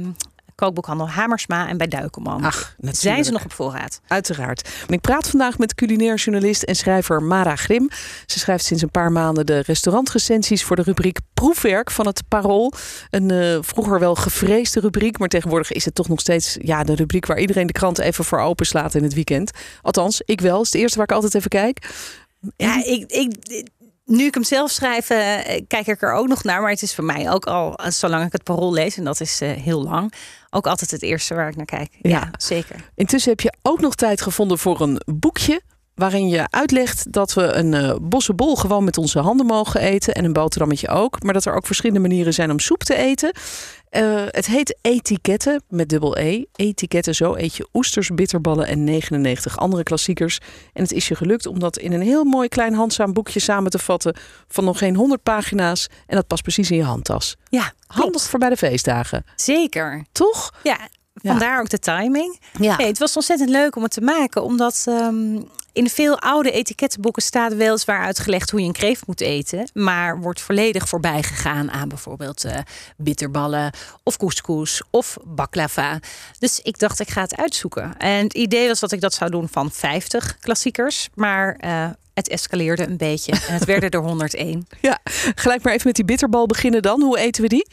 kookboekhandel 0.58 1.10
Hamersma 1.10 1.68
en 1.68 1.78
bij 1.78 1.88
Duikelman. 1.88 2.44
Ach, 2.44 2.74
natuurlijk. 2.78 2.98
Zijn 2.98 3.24
ze 3.24 3.32
nog 3.32 3.44
op 3.44 3.54
voorraad? 3.54 4.00
Uiteraard. 4.08 4.70
En 4.88 4.94
ik 4.94 5.02
praat 5.02 5.30
vandaag 5.30 5.58
met 5.58 5.76
culinair 5.76 6.16
journalist 6.16 6.64
en 6.64 6.76
schrijver 6.76 7.24
Mara 7.24 7.56
Grim. 7.56 7.90
Ze 8.26 8.40
schrijft 8.40 8.66
sinds 8.66 8.84
een 8.84 8.92
paar 8.92 9.12
maanden 9.12 9.46
de 9.46 9.60
restaurantrecensies 9.60 10.64
voor 10.64 10.76
de 10.76 10.82
rubriek 10.82 11.20
Proefwerk 11.34 11.92
van 11.92 12.06
het 12.06 12.24
Parool. 12.28 12.74
Een 13.10 13.32
eh, 13.32 13.58
vroeger 13.62 14.00
wel 14.00 14.16
gevreesde 14.16 14.80
rubriek, 14.80 15.18
maar 15.18 15.28
tegenwoordig 15.28 15.72
is 15.72 15.86
het 15.86 15.96
toch 15.96 16.08
nog 16.08 16.20
steeds 16.20 16.58
ja, 16.62 16.84
de 16.84 16.96
rubriek 16.96 17.26
waar 17.26 17.40
iedereen 17.40 17.68
de 17.68 17.74
krant 17.74 18.00
even 18.00 18.26
voor 18.26 18.40
openslaat 18.40 18.96
in 18.96 19.04
het 19.04 19.14
weekend. 19.14 19.52
Althans, 19.82 20.22
ik 20.26 20.42
wel. 20.42 20.58
Het 20.58 20.66
is 20.66 20.72
het 20.72 20.82
eerste 20.82 20.98
waar 20.98 21.08
ik 21.08 21.14
altijd 21.14 21.36
even 21.36 21.50
kijk. 21.50 21.90
Ja, 22.56 22.84
ik, 22.84 23.12
ik, 23.12 23.36
nu 24.06 24.26
ik 24.26 24.34
hem 24.34 24.44
zelf 24.44 24.72
schrijf, 24.72 25.10
eh, 25.10 25.62
kijk 25.68 25.88
ik 25.88 26.02
er 26.02 26.14
ook 26.14 26.28
nog 26.28 26.44
naar. 26.44 26.62
Maar 26.62 26.72
het 26.72 26.82
is 26.82 26.96
voor 26.96 27.04
mij 27.04 27.32
ook 27.32 27.46
al, 27.46 27.76
eh, 27.76 27.92
zolang 27.92 28.26
ik 28.26 28.32
het 28.32 28.44
parool 28.44 28.74
lees, 28.74 28.98
en 28.98 29.04
dat 29.04 29.22
is 29.22 29.40
heel 29.40 29.84
lang, 29.84 30.14
ook 30.50 30.68
altijd 30.68 30.92
het 30.92 31.02
eerste 31.04 31.34
waar 31.36 31.48
ik 31.50 31.56
naar 31.56 31.66
kijk. 31.66 31.98
Ja, 32.02 32.10
Ja. 32.10 32.30
zeker. 32.38 32.76
Intussen 32.96 33.32
heb 33.32 33.40
je 33.42 33.54
ook 33.62 33.80
nog 33.80 33.96
tijd 33.96 34.22
gevonden 34.22 34.58
voor 34.58 34.82
een 34.82 35.02
boekje. 35.06 35.62
Waarin 35.96 36.28
je 36.30 36.48
uitlegt 36.50 37.12
dat 37.12 37.34
we 37.34 37.42
een 37.54 37.74
eh 37.74 37.96
bossenbol 38.02 38.56
gewoon 38.56 38.84
met 38.84 38.98
onze 38.98 39.20
handen 39.20 39.46
mogen 39.46 39.82
eten. 39.82 40.14
En 40.14 40.26
een 40.26 40.34
boterhammetje 40.34 40.88
ook. 40.88 41.24
Maar 41.24 41.34
dat 41.34 41.46
er 41.46 41.56
ook 41.56 41.66
verschillende 41.66 42.00
manieren 42.08 42.34
zijn 42.34 42.52
om 42.52 42.60
soep 42.60 42.84
te 42.84 42.96
eten. 42.96 43.32
Eh, 43.90 44.24
het 44.28 44.46
heet 44.46 44.78
Etiketten 44.82 45.64
met 45.70 45.90
dubbel 45.90 46.18
E. 46.18 46.44
Etiketten, 46.56 47.16
zo 47.16 47.36
eet 47.36 47.56
je 47.56 47.68
oesters, 47.74 48.10
bitterballen 48.10 48.68
en 48.68 48.84
99 48.84 49.58
andere 49.58 49.84
klassiekers. 49.84 50.40
En 50.74 50.82
het 50.84 50.92
is 50.92 51.08
je 51.08 51.16
gelukt 51.16 51.46
om 51.46 51.60
dat 51.60 51.78
in 51.78 51.92
een 51.92 52.02
heel 52.02 52.24
mooi 52.24 52.48
klein 52.48 52.74
handzaam 52.74 53.14
boekje 53.14 53.40
samen 53.40 53.72
te 53.72 53.80
vatten. 53.80 54.16
Van 54.48 54.64
nog 54.64 54.78
geen 54.78 54.96
100 54.96 55.24
pagina's. 55.24 55.88
En 56.08 56.16
dat 56.16 56.28
past 56.28 56.42
precies 56.44 56.72
in 56.72 56.78
je 56.78 56.84
handtas. 56.84 57.36
Ja, 57.50 57.74
Handig 57.88 58.10
klopt. 58.12 58.28
voor 58.28 58.40
bij 58.40 58.50
de 58.50 58.58
feestdagen. 58.58 59.24
Zeker. 59.36 60.06
Toch? 60.12 60.54
Ja, 60.64 60.78
vandaar 61.24 61.60
ook 61.60 61.70
de 61.70 61.80
timing. 61.80 62.40
Ja. 62.60 62.76
Het 62.76 62.98
was 62.98 63.16
ontzettend 63.16 63.50
leuk 63.50 63.76
om 63.76 63.84
het 63.84 63.92
te 63.92 64.02
maken, 64.02 64.44
omdat 64.44 64.84
ehm, 64.88 65.40
in 65.78 65.90
veel 65.90 66.20
oude 66.20 66.52
etikettenboeken 66.52 67.22
staat 67.22 67.54
weliswaar 67.54 68.06
uitgelegd 68.06 68.50
hoe 68.50 68.60
je 68.60 68.66
een 68.66 68.74
kreeft 68.74 69.08
moet 69.08 69.22
eten, 69.22 69.70
maar 69.74 70.20
wordt 70.22 70.42
volledig 70.42 70.90
voorbij 70.90 71.24
gegaan 71.24 71.72
aan 71.72 71.90
bijvoorbeeld 71.90 72.44
eh, 72.44 72.58
bitterballen 72.98 73.72
of 74.04 74.18
couscous 74.18 74.82
of 74.90 75.18
baklava. 75.24 76.00
Dus 76.40 76.60
ik 76.60 76.80
dacht, 76.80 77.00
ik 77.00 77.10
ga 77.10 77.22
het 77.22 77.36
uitzoeken. 77.36 77.98
En 77.98 78.24
het 78.24 78.34
idee 78.34 78.68
was 78.68 78.80
dat 78.80 78.92
ik 78.92 79.02
dat 79.02 79.14
zou 79.14 79.32
doen 79.32 79.50
van 79.50 79.72
50 79.72 80.38
klassiekers, 80.40 81.10
maar 81.14 81.56
eh, 81.56 81.90
het 82.18 82.28
escaleerde 82.28 82.88
een 82.88 82.98
beetje 82.98 83.32
en 83.32 83.54
het 83.54 83.66
werden 83.66 83.90
er 83.90 84.00
101. 84.00 84.68
Ja, 84.82 85.00
gelijk 85.36 85.64
maar 85.64 85.74
even 85.74 85.88
met 85.88 85.96
die 85.96 86.06
bitterbal 86.06 86.46
beginnen 86.46 86.82
dan. 86.82 87.02
Hoe 87.02 87.18
eten 87.18 87.42
we 87.42 87.48
die? 87.48 87.68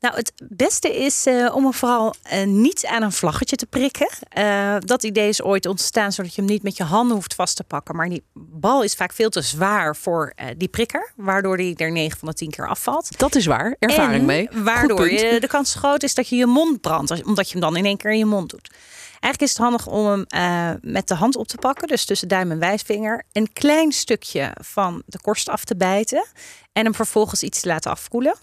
Nou, 0.00 0.14
het 0.14 0.32
beste 0.48 0.96
is 0.96 1.26
eh, 1.26 1.54
om 1.54 1.62
hem 1.62 1.74
vooral 1.74 2.14
eh, 2.22 2.46
niet 2.46 2.86
aan 2.86 3.02
een 3.02 3.12
vlaggetje 3.12 3.56
te 3.56 3.66
prikken. 3.66 4.08
Eh, 4.28 4.76
dat 4.78 5.02
idee 5.02 5.28
is 5.28 5.42
ooit 5.42 5.66
ontstaan 5.66 6.12
zodat 6.12 6.34
je 6.34 6.40
hem 6.40 6.50
niet 6.50 6.62
met 6.62 6.76
je 6.76 6.82
handen 6.82 7.16
hoeft 7.16 7.34
vast 7.34 7.56
te 7.56 7.64
pakken. 7.64 7.96
Maar 7.96 8.08
die 8.08 8.22
bal 8.34 8.82
is 8.82 8.94
vaak 8.94 9.12
veel 9.12 9.30
te 9.30 9.40
zwaar 9.40 9.96
voor 9.96 10.32
die 10.56 10.68
prikker, 10.68 11.12
waardoor 11.16 11.56
die 11.56 11.76
er 11.76 11.92
9 11.92 12.18
van 12.18 12.28
de 12.28 12.34
10 12.34 12.50
keer 12.50 12.68
afvalt. 12.68 13.18
Dat 13.18 13.34
is 13.34 13.46
waar. 13.46 13.76
Ervaring 13.78 14.20
en 14.20 14.24
mee. 14.24 14.48
Waardoor 14.52 15.12
je, 15.12 15.40
de 15.40 15.46
kans 15.46 15.74
groot 15.74 16.02
is 16.02 16.14
dat 16.14 16.28
je 16.28 16.36
je 16.36 16.46
mond 16.46 16.80
brandt, 16.80 17.24
omdat 17.24 17.46
je 17.46 17.52
hem 17.52 17.60
dan 17.60 17.76
in 17.76 17.84
één 17.84 17.96
keer 17.96 18.10
in 18.10 18.18
je 18.18 18.24
mond 18.24 18.50
doet. 18.50 18.70
Eigenlijk 19.20 19.42
is 19.42 19.48
het 19.48 19.58
handig 19.58 19.86
om 19.86 20.06
hem 20.06 20.24
eh, 20.28 20.70
met 20.80 21.08
de 21.08 21.14
hand 21.14 21.36
op 21.36 21.48
te 21.48 21.56
pakken, 21.56 21.88
dus 21.88 22.04
tussen 22.04 22.28
duim 22.28 22.50
en 22.50 22.58
wijsvinger, 22.58 23.24
een 23.32 23.52
klein 23.52 23.92
stukje 23.92 24.52
van 24.60 25.02
de 25.06 25.20
korst 25.20 25.48
af 25.48 25.64
te 25.64 25.76
bijten 25.76 26.26
en 26.72 26.84
hem 26.84 26.94
vervolgens 26.94 27.42
iets 27.42 27.60
te 27.60 27.68
laten 27.68 27.90
afkoelen. 27.90 28.36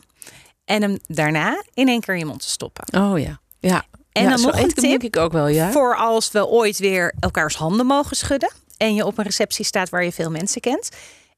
En 0.65 0.81
hem 0.81 0.99
daarna 1.07 1.63
in 1.73 1.87
één 1.87 2.01
keer 2.01 2.13
in 2.13 2.19
je 2.19 2.25
mond 2.25 2.41
te 2.41 2.49
stoppen. 2.49 3.01
Oh 3.01 3.19
ja. 3.19 3.39
Ja. 3.59 3.85
En 4.11 4.23
Ja, 4.23 4.29
dan 4.29 4.41
nog 4.41 4.59
een 4.59 4.67
tip 4.67 4.83
denk 4.83 5.03
ik 5.03 5.17
ook 5.17 5.31
wel, 5.31 5.47
ja. 5.47 5.71
voor 5.71 5.95
als 5.95 6.31
we 6.31 6.47
ooit 6.47 6.77
weer 6.77 7.13
elkaars 7.19 7.55
handen 7.55 7.85
mogen 7.85 8.15
schudden. 8.15 8.51
En 8.77 8.95
je 8.95 9.05
op 9.05 9.17
een 9.17 9.23
receptie 9.23 9.65
staat 9.65 9.89
waar 9.89 10.03
je 10.03 10.11
veel 10.11 10.31
mensen 10.31 10.61
kent. 10.61 10.89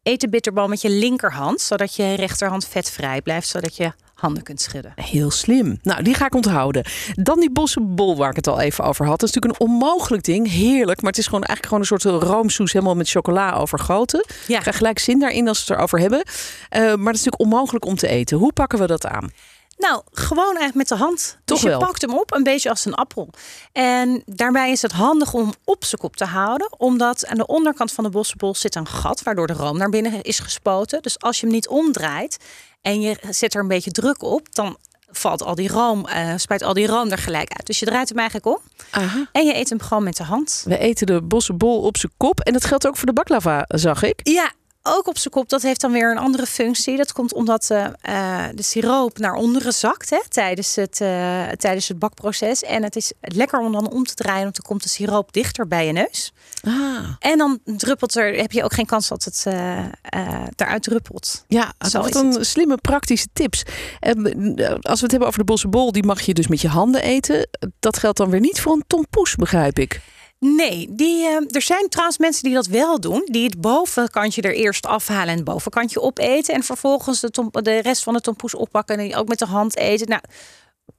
Eet 0.03 0.21
de 0.21 0.29
bitterbal 0.29 0.67
met 0.67 0.81
je 0.81 0.89
linkerhand, 0.89 1.61
zodat 1.61 1.95
je 1.95 2.13
rechterhand 2.13 2.67
vetvrij 2.67 3.21
blijft. 3.21 3.47
Zodat 3.47 3.75
je 3.75 3.93
handen 4.17 4.43
kunt 4.43 4.61
schudden. 4.61 4.93
Heel 4.95 5.31
slim. 5.31 5.79
Nou, 5.81 6.03
die 6.03 6.13
ga 6.13 6.25
ik 6.25 6.35
onthouden. 6.35 6.85
Dan 7.13 7.39
die 7.39 7.51
bossenbol 7.51 8.17
waar 8.17 8.29
ik 8.29 8.35
het 8.35 8.47
al 8.47 8.59
even 8.59 8.83
over 8.83 9.05
had. 9.05 9.19
Dat 9.19 9.29
is 9.29 9.35
natuurlijk 9.35 9.61
een 9.61 9.67
onmogelijk 9.67 10.23
ding. 10.23 10.51
Heerlijk. 10.51 11.01
Maar 11.01 11.09
het 11.09 11.19
is 11.19 11.25
gewoon 11.25 11.43
eigenlijk 11.43 11.67
gewoon 11.67 11.99
een 11.99 12.17
soort 12.17 12.23
roomsoes 12.23 12.73
helemaal 12.73 12.95
met 12.95 13.09
chocola 13.09 13.53
overgoten. 13.53 14.25
Ja. 14.47 14.55
Ik 14.55 14.61
krijg 14.61 14.77
gelijk 14.77 14.99
zin 14.99 15.19
daarin 15.19 15.47
als 15.47 15.57
we 15.57 15.63
het 15.67 15.77
erover 15.77 15.99
hebben. 15.99 16.23
Eh, 16.69 16.81
maar 16.81 16.89
het 16.89 16.97
is 16.97 17.23
natuurlijk 17.23 17.39
onmogelijk 17.39 17.85
om 17.85 17.95
te 17.95 18.07
eten. 18.07 18.37
Hoe 18.37 18.53
pakken 18.53 18.79
we 18.79 18.87
dat 18.87 19.05
aan? 19.05 19.31
Nou, 19.77 20.01
gewoon 20.11 20.57
eigenlijk 20.57 20.75
met 20.75 20.87
de 20.87 20.95
hand. 20.95 21.37
Toch 21.45 21.57
dus 21.57 21.61
je 21.61 21.77
wel? 21.77 21.79
pakt 21.79 22.01
hem 22.01 22.13
op, 22.13 22.33
een 22.33 22.43
beetje 22.43 22.69
als 22.69 22.85
een 22.85 22.93
appel. 22.93 23.29
En 23.71 24.23
daarbij 24.25 24.71
is 24.71 24.81
het 24.81 24.91
handig 24.91 25.33
om 25.33 25.53
op 25.63 25.85
zijn 25.85 26.01
kop 26.01 26.15
te 26.15 26.25
houden. 26.25 26.79
Omdat 26.79 27.25
aan 27.25 27.37
de 27.37 27.45
onderkant 27.45 27.91
van 27.91 28.03
de 28.03 28.09
bossenbol 28.09 28.55
zit 28.55 28.75
een 28.75 28.87
gat... 28.87 29.23
waardoor 29.23 29.47
de 29.47 29.53
room 29.53 29.77
naar 29.77 29.89
binnen 29.89 30.21
is 30.21 30.39
gespoten. 30.39 31.01
Dus 31.01 31.19
als 31.19 31.39
je 31.39 31.45
hem 31.45 31.55
niet 31.55 31.67
omdraait 31.67 32.37
en 32.87 33.01
je 33.01 33.17
zet 33.29 33.53
er 33.53 33.61
een 33.61 33.67
beetje 33.67 33.91
druk 33.91 34.23
op... 34.23 34.55
dan 34.55 34.77
valt 35.09 35.43
al 35.43 35.55
die 35.55 35.67
room, 35.67 36.05
eh 36.05 36.33
spuit 36.35 36.63
al 36.63 36.73
die 36.73 36.87
room 36.87 37.11
er 37.11 37.17
gelijk 37.17 37.53
uit. 37.53 37.65
Dus 37.65 37.79
je 37.79 37.85
draait 37.85 38.09
hem 38.09 38.17
eigenlijk 38.17 38.47
om. 38.47 38.59
Aha. 38.91 39.27
En 39.31 39.45
je 39.45 39.55
eet 39.55 39.69
hem 39.69 39.81
gewoon 39.81 40.03
met 40.03 40.17
de 40.17 40.23
hand. 40.23 40.63
We 40.65 40.77
eten 40.77 41.07
de 41.07 41.21
bossenbol 41.21 41.81
op 41.81 41.97
zijn 41.97 42.11
kop. 42.17 42.39
En 42.39 42.53
dat 42.53 42.65
geldt 42.65 42.87
ook 42.87 42.97
voor 42.97 43.05
de 43.05 43.13
baklava, 43.13 43.65
zag 43.67 44.03
ik. 44.03 44.19
Ja, 44.23 44.51
ook 44.87 45.07
op 45.07 45.17
zijn 45.17 45.33
kop. 45.33 45.49
Dat 45.49 45.61
heeft 45.61 45.81
dan 45.81 45.91
weer 45.91 46.11
een 46.11 46.17
andere 46.17 46.45
functie. 46.45 46.97
Dat 46.97 47.11
komt 47.11 47.33
omdat 47.33 47.69
eh, 47.69 47.85
eh, 48.01 48.45
de 48.55 48.63
siroop 48.63 49.17
naar 49.17 49.33
onderen 49.33 49.73
zakt 49.73 50.09
hè, 50.09 50.19
tijdens, 50.29 50.75
het, 50.75 51.01
eh, 51.01 51.47
tijdens 51.47 51.87
het 51.87 51.99
bakproces. 51.99 52.63
En 52.63 52.83
het 52.83 52.95
is 52.95 53.13
lekker 53.21 53.59
om 53.59 53.71
dan 53.71 53.89
om 53.89 54.03
te 54.03 54.13
draaien, 54.13 54.43
want 54.43 54.55
dan 54.55 54.65
komt 54.65 54.83
de 54.83 54.89
siroop 54.89 55.33
dichter 55.33 55.67
bij 55.67 55.85
je 55.85 55.91
neus. 55.91 56.33
Ah. 56.63 56.73
En 57.19 57.37
dan 57.37 57.59
druppelt 57.63 58.15
er, 58.15 58.35
heb 58.35 58.51
je 58.51 58.63
ook 58.63 58.73
geen 58.73 58.85
kans 58.85 59.07
dat 59.07 59.23
het 59.23 59.43
eh, 59.45 59.85
eruit 60.55 60.83
druppelt. 60.83 61.43
Ja, 61.47 61.73
Zo 61.89 62.01
wat 62.01 62.15
een 62.15 62.45
slimme 62.45 62.77
praktische 62.77 63.27
tips. 63.33 63.63
En, 63.99 64.17
als 64.81 64.99
we 64.99 65.03
het 65.03 65.11
hebben 65.11 65.27
over 65.27 65.39
de 65.39 65.45
bossenbol, 65.45 65.91
die 65.91 66.05
mag 66.05 66.21
je 66.21 66.33
dus 66.33 66.47
met 66.47 66.61
je 66.61 66.67
handen 66.67 67.01
eten. 67.01 67.49
Dat 67.79 67.97
geldt 67.97 68.17
dan 68.17 68.29
weer 68.29 68.39
niet 68.39 68.61
voor 68.61 68.73
een 68.73 68.83
tompoes, 68.87 69.35
begrijp 69.35 69.79
ik. 69.79 70.01
Nee, 70.39 70.87
die, 70.91 71.25
eh, 71.25 71.55
er 71.55 71.61
zijn 71.61 71.89
trouwens 71.89 72.17
mensen 72.17 72.43
die 72.43 72.53
dat 72.53 72.67
wel 72.67 72.99
doen. 72.99 73.21
Die 73.25 73.43
het 73.43 73.61
bovenkantje 73.61 74.41
er 74.41 74.55
eerst 74.55 74.85
afhalen 74.85 75.27
en 75.27 75.35
het 75.35 75.43
bovenkantje 75.43 76.01
opeten. 76.01 76.53
En 76.53 76.63
vervolgens 76.63 77.19
de, 77.19 77.49
de 77.51 77.79
rest 77.79 78.03
van 78.03 78.13
de 78.13 78.21
tompoes 78.21 78.55
oppakken 78.55 78.97
en 78.97 79.03
die 79.03 79.15
ook 79.15 79.27
met 79.27 79.39
de 79.39 79.45
hand 79.45 79.77
eten. 79.77 80.07
Nou, 80.07 80.21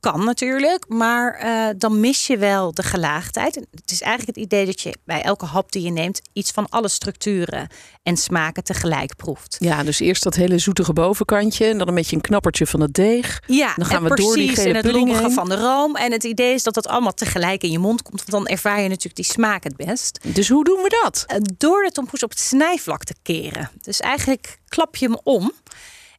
kan 0.01 0.25
natuurlijk, 0.25 0.85
maar 0.89 1.35
eh, 1.35 1.75
dan 1.77 2.01
mis 2.01 2.27
je 2.27 2.39
wel 2.39 2.75
de 2.75 2.83
gelaagdheid. 2.83 3.55
Het 3.55 3.91
is 3.91 4.01
eigenlijk 4.01 4.37
het 4.37 4.47
idee 4.47 4.67
dat 4.67 4.81
je 4.81 4.95
bij 5.05 5.23
elke 5.23 5.45
hap 5.45 5.73
die 5.73 5.83
je 5.83 5.91
neemt... 5.91 6.21
iets 6.33 6.51
van 6.51 6.69
alle 6.69 6.89
structuren 6.89 7.69
en 8.03 8.17
smaken 8.17 8.65
tegelijk 8.65 9.17
proeft. 9.17 9.57
Ja, 9.59 9.83
dus 9.83 10.01
eerst 10.01 10.23
dat 10.23 10.35
hele 10.35 10.59
zoetige 10.59 10.93
bovenkantje. 10.93 11.67
En 11.67 11.79
dan 11.79 11.89
een 11.89 11.95
beetje 11.95 12.17
een 12.17 12.23
knappertje 12.23 12.67
van 12.67 12.81
het 12.81 12.95
deeg. 12.95 13.43
Ja, 13.47 13.75
Dan 13.77 13.87
gaan 13.87 14.03
we 14.03 14.09
door 14.09 14.17
die 14.17 14.47
precies 14.47 14.63
gele 14.63 14.99
in 14.99 15.09
het 15.09 15.33
van 15.33 15.49
de 15.49 15.57
room. 15.57 15.97
En 15.97 16.13
het 16.13 16.25
idee 16.25 16.55
is 16.55 16.63
dat 16.63 16.75
dat 16.75 16.87
allemaal 16.87 17.15
tegelijk 17.15 17.63
in 17.63 17.71
je 17.71 17.79
mond 17.79 18.03
komt. 18.03 18.19
Want 18.19 18.31
dan 18.31 18.47
ervaar 18.47 18.81
je 18.81 18.89
natuurlijk 18.89 19.17
die 19.17 19.25
smaak 19.25 19.65
het 19.65 19.77
best. 19.77 20.21
Dus 20.23 20.49
hoe 20.49 20.65
doen 20.65 20.83
we 20.83 20.99
dat? 21.03 21.25
Eh, 21.27 21.37
door 21.57 21.83
de 21.83 21.91
tompoes 21.91 22.23
op 22.23 22.31
het 22.31 22.41
snijvlak 22.41 23.05
te 23.05 23.15
keren. 23.23 23.71
Dus 23.81 24.01
eigenlijk 24.01 24.59
klap 24.69 24.97
je 24.97 25.07
hem 25.07 25.19
om. 25.23 25.53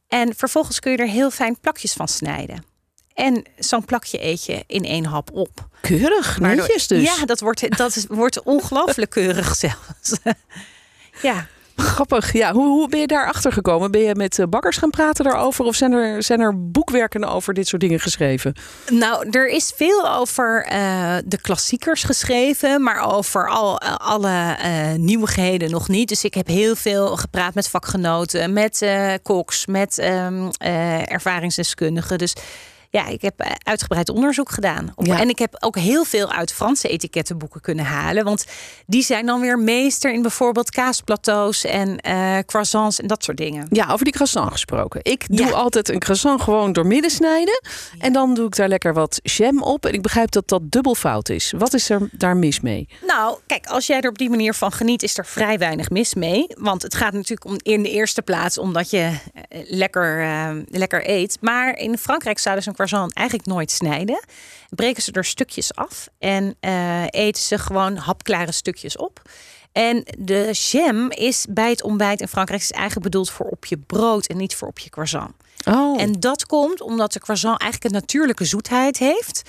En 0.08 0.34
vervolgens 0.36 0.80
kun 0.80 0.92
je 0.92 0.98
er 0.98 1.08
heel 1.08 1.30
fijn 1.30 1.60
plakjes 1.60 1.92
van 1.92 2.08
snijden. 2.08 2.69
En 3.20 3.44
zo'n 3.58 3.84
plakje 3.84 4.24
eet 4.24 4.44
je 4.44 4.64
in 4.66 4.84
één 4.84 5.04
hap 5.04 5.30
op. 5.32 5.68
Keurig, 5.80 6.38
Waardoor- 6.38 6.56
netjes 6.66 6.86
dus. 6.86 7.02
Ja, 7.02 7.24
dat 7.24 7.40
wordt, 7.40 7.76
dat 7.76 8.06
wordt 8.08 8.42
ongelooflijk 8.42 9.10
keurig 9.10 9.56
zelfs. 9.56 10.18
ja. 11.22 11.46
Grappig. 11.76 12.32
Ja, 12.32 12.52
hoe, 12.52 12.66
hoe 12.66 12.88
ben 12.88 13.00
je 13.00 13.06
daar 13.06 13.26
achter 13.26 13.52
gekomen? 13.52 13.90
Ben 13.90 14.00
je 14.00 14.14
met 14.14 14.38
eh, 14.38 14.46
bakkers 14.46 14.76
gaan 14.76 14.90
praten 14.90 15.24
daarover? 15.24 15.64
Of 15.64 15.74
zijn 15.74 15.92
er, 15.92 16.22
zijn 16.22 16.40
er 16.40 16.70
boekwerken 16.70 17.24
over 17.24 17.54
dit 17.54 17.68
soort 17.68 17.80
dingen 17.82 18.00
geschreven? 18.00 18.54
Nou, 18.90 19.28
er 19.30 19.48
is 19.48 19.72
veel 19.76 20.10
over 20.14 20.64
eh, 20.64 21.16
de 21.24 21.40
klassiekers 21.40 22.02
geschreven, 22.02 22.82
maar 22.82 23.14
over 23.14 23.48
al, 23.48 23.78
eh, 23.78 23.94
alle 23.96 24.56
nieuwigheden 24.96 25.70
nog 25.70 25.88
niet. 25.88 26.08
Dus 26.08 26.24
ik 26.24 26.34
heb 26.34 26.46
heel 26.46 26.76
veel 26.76 27.16
gepraat 27.16 27.54
met 27.54 27.68
vakgenoten, 27.68 28.52
met 28.52 28.86
koks, 29.22 29.66
met 29.66 29.98
ehm, 29.98 30.48
eh, 30.58 31.12
ervaringsdeskundigen. 31.12 32.18
Dus 32.18 32.34
ja, 32.90 33.06
ik 33.06 33.22
heb 33.22 33.40
eh, 33.40 33.50
uitgebreid 33.62 34.08
onderzoek 34.08 34.50
gedaan. 34.50 34.92
Op- 34.94 35.06
Ja. 35.06 35.20
En 35.20 35.28
ik 35.28 35.38
heb 35.38 35.56
ook 35.60 35.76
heel 35.76 36.04
veel 36.04 36.32
uit 36.32 36.52
Franse 36.52 36.88
etikettenboeken 36.88 37.60
kunnen 37.60 37.84
halen. 37.84 38.24
Want 38.24 38.44
die 38.86 39.02
zijn 39.02 39.26
dan 39.26 39.40
weer 39.40 39.58
meester 39.58 40.12
in 40.12 40.22
bijvoorbeeld 40.22 40.70
kaasplateaus 40.70 41.64
en 41.64 41.98
eh, 42.00 42.38
croissants 42.46 43.00
en 43.00 43.06
dat 43.06 43.24
soort 43.24 43.36
dingen. 43.36 43.66
Ja, 43.70 43.90
over 43.92 44.04
die 44.04 44.12
croissant 44.14 44.52
gesproken. 44.52 45.00
Ik 45.02 45.36
doe 45.36 45.46
Ja. 45.46 45.52
altijd 45.52 45.88
een 45.88 45.98
croissant 45.98 46.42
gewoon 46.42 46.72
door 46.72 46.86
midden 46.86 47.10
snijden. 47.10 47.62
En 47.98 48.12
dan 48.12 48.34
doe 48.34 48.46
ik 48.46 48.56
daar 48.56 48.68
lekker 48.68 48.94
wat 48.94 49.20
jam 49.22 49.62
op. 49.62 49.86
En 49.86 49.92
ik 49.92 50.02
begrijp 50.02 50.30
dat 50.30 50.48
dat 50.48 50.62
dubbel 50.70 50.94
fout 50.94 51.28
is. 51.28 51.52
Wat 51.58 51.74
is 51.74 51.90
er 51.90 52.08
daar 52.12 52.36
mis 52.36 52.60
mee? 52.60 52.88
Nou, 53.06 53.38
kijk, 53.46 53.66
als 53.66 53.86
jij 53.86 54.00
er 54.00 54.08
op 54.08 54.18
die 54.18 54.30
manier 54.30 54.54
van 54.54 54.72
geniet, 54.72 55.02
is 55.02 55.18
er 55.18 55.26
vrij 55.26 55.58
weinig 55.58 55.90
mis 55.90 56.14
mee. 56.14 56.46
Want 56.58 56.82
het 56.82 56.94
gaat 56.94 57.12
natuurlijk 57.12 57.44
om 57.44 57.56
in 57.62 57.82
de 57.82 57.90
eerste 57.90 58.22
plaats 58.22 58.58
omdat 58.58 58.90
je 58.90 58.98
eh, 59.48 59.60
lekker, 59.64 60.26
lekker 60.68 61.08
eet. 61.10 61.38
Maar 61.40 61.76
in 61.78 61.98
Frankrijk 61.98 62.38
zouden 62.38 62.64
ze 62.64 62.70
een 62.70 62.74
eigenlijk 62.88 63.46
nooit 63.46 63.70
snijden. 63.70 64.24
Breken 64.68 65.02
ze 65.02 65.12
er 65.12 65.24
stukjes 65.24 65.74
af 65.74 66.08
en 66.18 66.56
eh, 66.60 67.04
eten 67.10 67.42
ze 67.42 67.58
gewoon 67.58 67.96
hapklare 67.96 68.52
stukjes 68.52 68.96
op. 68.96 69.22
En 69.72 70.04
de 70.18 70.50
jam 70.52 71.10
is 71.10 71.46
bij 71.48 71.70
het 71.70 71.82
ontbijt 71.82 72.20
in 72.20 72.28
Frankrijk 72.28 72.60
is 72.62 72.70
eigenlijk 72.70 73.04
bedoeld 73.04 73.30
voor 73.30 73.46
op 73.46 73.64
je 73.64 73.78
brood 73.78 74.26
en 74.26 74.36
niet 74.36 74.54
voor 74.54 74.68
op 74.68 74.78
je 74.78 74.90
croissant. 74.90 75.32
Oh, 75.68 76.00
En 76.00 76.12
dat 76.20 76.46
komt 76.46 76.80
omdat 76.80 77.12
de 77.12 77.20
croissant 77.20 77.60
eigenlijk 77.60 77.94
een 77.94 78.00
natuurlijke 78.00 78.44
zoetheid 78.44 78.98
heeft. 78.98 79.42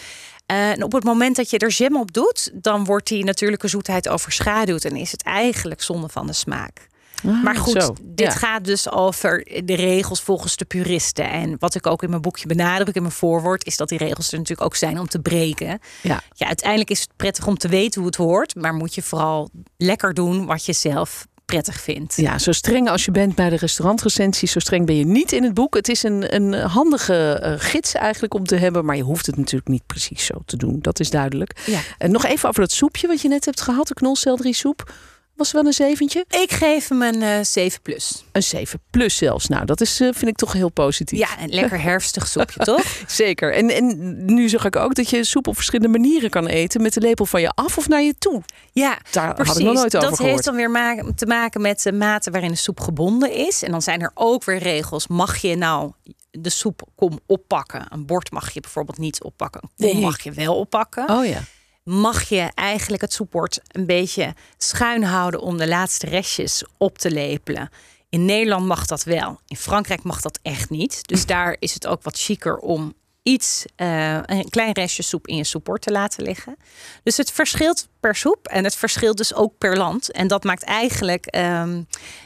Eh, 0.46 0.70
En 0.72 0.84
op 0.84 0.92
het 0.92 1.04
moment 1.04 1.36
dat 1.36 1.50
je 1.50 1.58
er 1.58 1.70
jam 1.70 1.96
op 1.98 2.14
doet, 2.14 2.52
dan 2.54 2.86
wordt 2.86 3.08
die 3.08 3.24
natuurlijke 3.24 3.68
zoetheid 3.68 4.10
overschaduwd 4.10 4.86
en 4.86 4.96
is 4.96 5.12
het 5.12 5.24
eigenlijk 5.24 5.82
zonde 5.82 6.10
van 6.10 6.28
de 6.28 6.34
smaak. 6.34 6.90
Ah, 7.26 7.44
Maar 7.44 7.56
goed, 7.56 7.84
zo. 7.84 7.96
dit 8.02 8.26
Ja. 8.28 8.32
gaat 8.32 8.66
dus 8.66 8.92
over 8.92 9.48
de 9.66 9.76
regels 9.76 10.22
volgens 10.22 10.56
de 10.56 10.66
puristen. 10.66 11.30
En 11.30 11.56
wat 11.60 11.76
ik 11.76 11.88
ook 11.88 12.04
in 12.04 12.10
mijn 12.10 12.22
boekje 12.22 12.48
benadruk 12.48 12.96
in 12.96 13.02
mijn 13.02 13.14
voorwoord, 13.14 13.66
is 13.66 13.78
dat 13.78 13.90
die 13.90 13.98
regels 13.98 14.32
er 14.32 14.38
natuurlijk 14.38 14.68
ook 14.68 14.76
zijn 14.76 15.00
om 15.00 15.08
te 15.08 15.20
breken. 15.20 15.80
Ja. 16.02 16.22
Ja, 16.34 16.48
uiteindelijk 16.48 16.90
is 16.90 17.00
het 17.02 17.10
prettig 17.16 17.48
om 17.48 17.58
te 17.58 17.68
weten 17.68 18.00
hoe 18.02 18.10
het 18.10 18.20
hoort, 18.20 18.56
maar 18.56 18.74
moet 18.74 18.96
je 18.96 19.02
vooral 19.02 19.50
lekker 19.78 20.14
doen 20.14 20.46
wat 20.46 20.66
je 20.66 20.74
zelf 20.74 21.26
prettig 21.46 21.82
vindt. 21.82 22.16
Ja, 22.16 22.38
zo 22.38 22.52
streng 22.52 22.90
als 22.90 23.06
je 23.06 23.12
bent 23.12 23.36
bij 23.36 23.50
de 23.50 23.56
restaurantrecensies, 23.56 24.52
zo 24.52 24.60
streng 24.60 24.86
ben 24.86 24.96
je 24.96 25.06
niet 25.06 25.32
in 25.32 25.44
het 25.44 25.54
boek. 25.54 25.76
Het 25.76 25.90
is 25.90 26.04
een, 26.04 26.36
een 26.36 26.54
handige 26.54 27.34
eh, 27.34 27.54
gids 27.58 27.94
eigenlijk 27.94 28.34
om 28.34 28.46
te 28.46 28.56
hebben, 28.56 28.86
maar 28.86 28.96
je 28.96 29.04
hoeft 29.04 29.26
het 29.26 29.38
natuurlijk 29.38 29.68
niet 29.68 29.86
precies 29.86 30.26
zo 30.26 30.42
te 30.46 30.58
doen. 30.58 30.78
Dat 30.82 31.00
is 31.00 31.10
duidelijk. 31.10 31.62
Ja. 31.66 31.80
En 31.98 32.12
nog 32.12 32.26
even 32.26 32.50
over 32.50 32.62
dat 32.62 32.72
soepje 32.72 33.08
wat 33.08 33.22
je 33.22 33.28
net 33.28 33.46
hebt 33.46 33.62
gehad, 33.62 33.88
de 33.88 33.94
knolselderiesoep. 33.94 34.94
Was 35.42 35.52
wel 35.52 35.66
een 35.66 35.74
zeventje? 35.74 36.26
Ik 36.42 36.52
geef 36.52 36.88
hem 36.88 37.02
een 37.02 37.22
eh 37.22 37.44
7 37.44 37.82
plus. 37.82 38.24
Een 38.32 38.44
7 38.44 38.80
plus 38.90 39.18
zelfs. 39.18 39.48
Nou, 39.48 39.66
dat 39.66 39.82
is, 39.82 40.00
eh, 40.00 40.08
vind 40.12 40.28
ik 40.28 40.36
toch 40.36 40.54
heel 40.54 40.70
positief. 40.70 41.20
Ja, 41.20 41.28
een 41.40 41.50
lekker 41.50 41.82
herfstig 41.90 42.28
soepje, 42.28 42.64
toch? 42.64 42.84
Zeker. 43.08 43.54
En, 43.54 43.70
en 43.70 44.26
nu 44.26 44.50
zag 44.50 44.66
ik 44.66 44.76
ook 44.76 44.96
dat 44.96 45.10
je 45.10 45.24
soep 45.24 45.48
op 45.48 45.56
verschillende 45.56 45.98
manieren 46.00 46.30
kan 46.30 46.48
eten. 46.48 46.82
Met 46.82 46.94
de 46.94 47.00
lepel 47.02 47.26
van 47.26 47.42
je 47.42 47.50
af 47.50 47.78
of 47.78 47.88
naar 47.88 48.02
je 48.02 48.16
toe. 48.18 48.42
Ja, 48.72 48.98
Daar 49.12 49.34
precies. 49.34 49.54
had 49.54 49.60
ik 49.62 49.66
nog 49.66 49.74
nooit 49.74 49.96
over 49.96 50.10
dat 50.10 50.18
gehoord. 50.18 50.34
heeft 50.34 50.44
dan 50.46 50.56
weer 50.56 51.14
te 51.16 51.26
maken 51.26 51.62
met 51.62 51.82
de 51.82 51.92
mate 51.92 52.32
waarin 52.32 52.52
de 52.52 52.58
soep 52.58 52.80
gebonden 52.80 53.32
is. 53.34 53.64
En 53.64 53.72
dan 53.72 53.82
zijn 53.82 54.02
er 54.02 54.12
ook 54.14 54.44
weer 54.44 54.58
regels. 54.58 55.08
Mag 55.08 55.38
je 55.38 55.56
nou 55.56 55.92
de 56.32 56.50
soepkom 56.50 57.20
oppakken? 57.26 57.86
Een 57.90 58.06
bord 58.06 58.32
mag 58.32 58.52
je 58.52 58.60
bijvoorbeeld 58.60 58.98
niet 58.98 59.24
oppakken. 59.24 59.62
Een 59.64 59.70
kom 59.78 59.86
Nee. 59.96 60.06
mag 60.06 60.22
je 60.22 60.32
wel 60.32 60.56
oppakken. 60.56 61.10
Oh 61.10 61.26
ja. 61.26 61.40
Mag 61.84 62.30
je 62.30 62.52
eigenlijk 62.54 63.02
het 63.02 63.14
soepbord 63.14 63.60
een 63.68 63.86
beetje 63.86 64.36
schuin 64.58 65.04
houden 65.04 65.42
om 65.42 65.58
de 65.58 65.68
laatste 65.68 66.06
restjes 66.06 66.64
op 66.78 66.98
te 66.98 67.12
lepelen? 67.12 67.70
In 68.10 68.26
Nederland 68.26 68.66
mag 68.66 68.86
dat 68.86 69.04
wel. 69.04 69.40
In 69.48 69.56
Frankrijk 69.56 70.04
mag 70.04 70.22
dat 70.22 70.40
echt 70.42 70.70
niet. 70.70 71.08
Dus 71.08 71.26
daar 71.26 71.56
is 71.60 71.74
het 71.74 71.88
ook 71.88 72.04
wat 72.04 72.18
chiquer 72.18 72.58
om 72.58 72.94
iets, 73.24 73.66
eh, 73.76 74.14
een 74.26 74.50
klein 74.50 74.72
restje 74.74 75.04
soep 75.04 75.28
in 75.28 75.36
je 75.36 75.44
soepbord 75.44 75.82
te 75.82 75.92
laten 75.92 76.24
liggen. 76.24 76.56
Dus 77.04 77.18
het 77.18 77.32
verschilt 77.32 77.88
per 78.00 78.16
soep 78.16 78.48
en 78.48 78.64
het 78.64 78.76
verschilt 78.76 79.18
dus 79.18 79.34
ook 79.34 79.58
per 79.58 79.78
land. 79.78 80.12
En 80.12 80.28
dat 80.28 80.44
maakt 80.44 80.64
eigenlijk 80.64 81.26
ehm, 81.26 81.82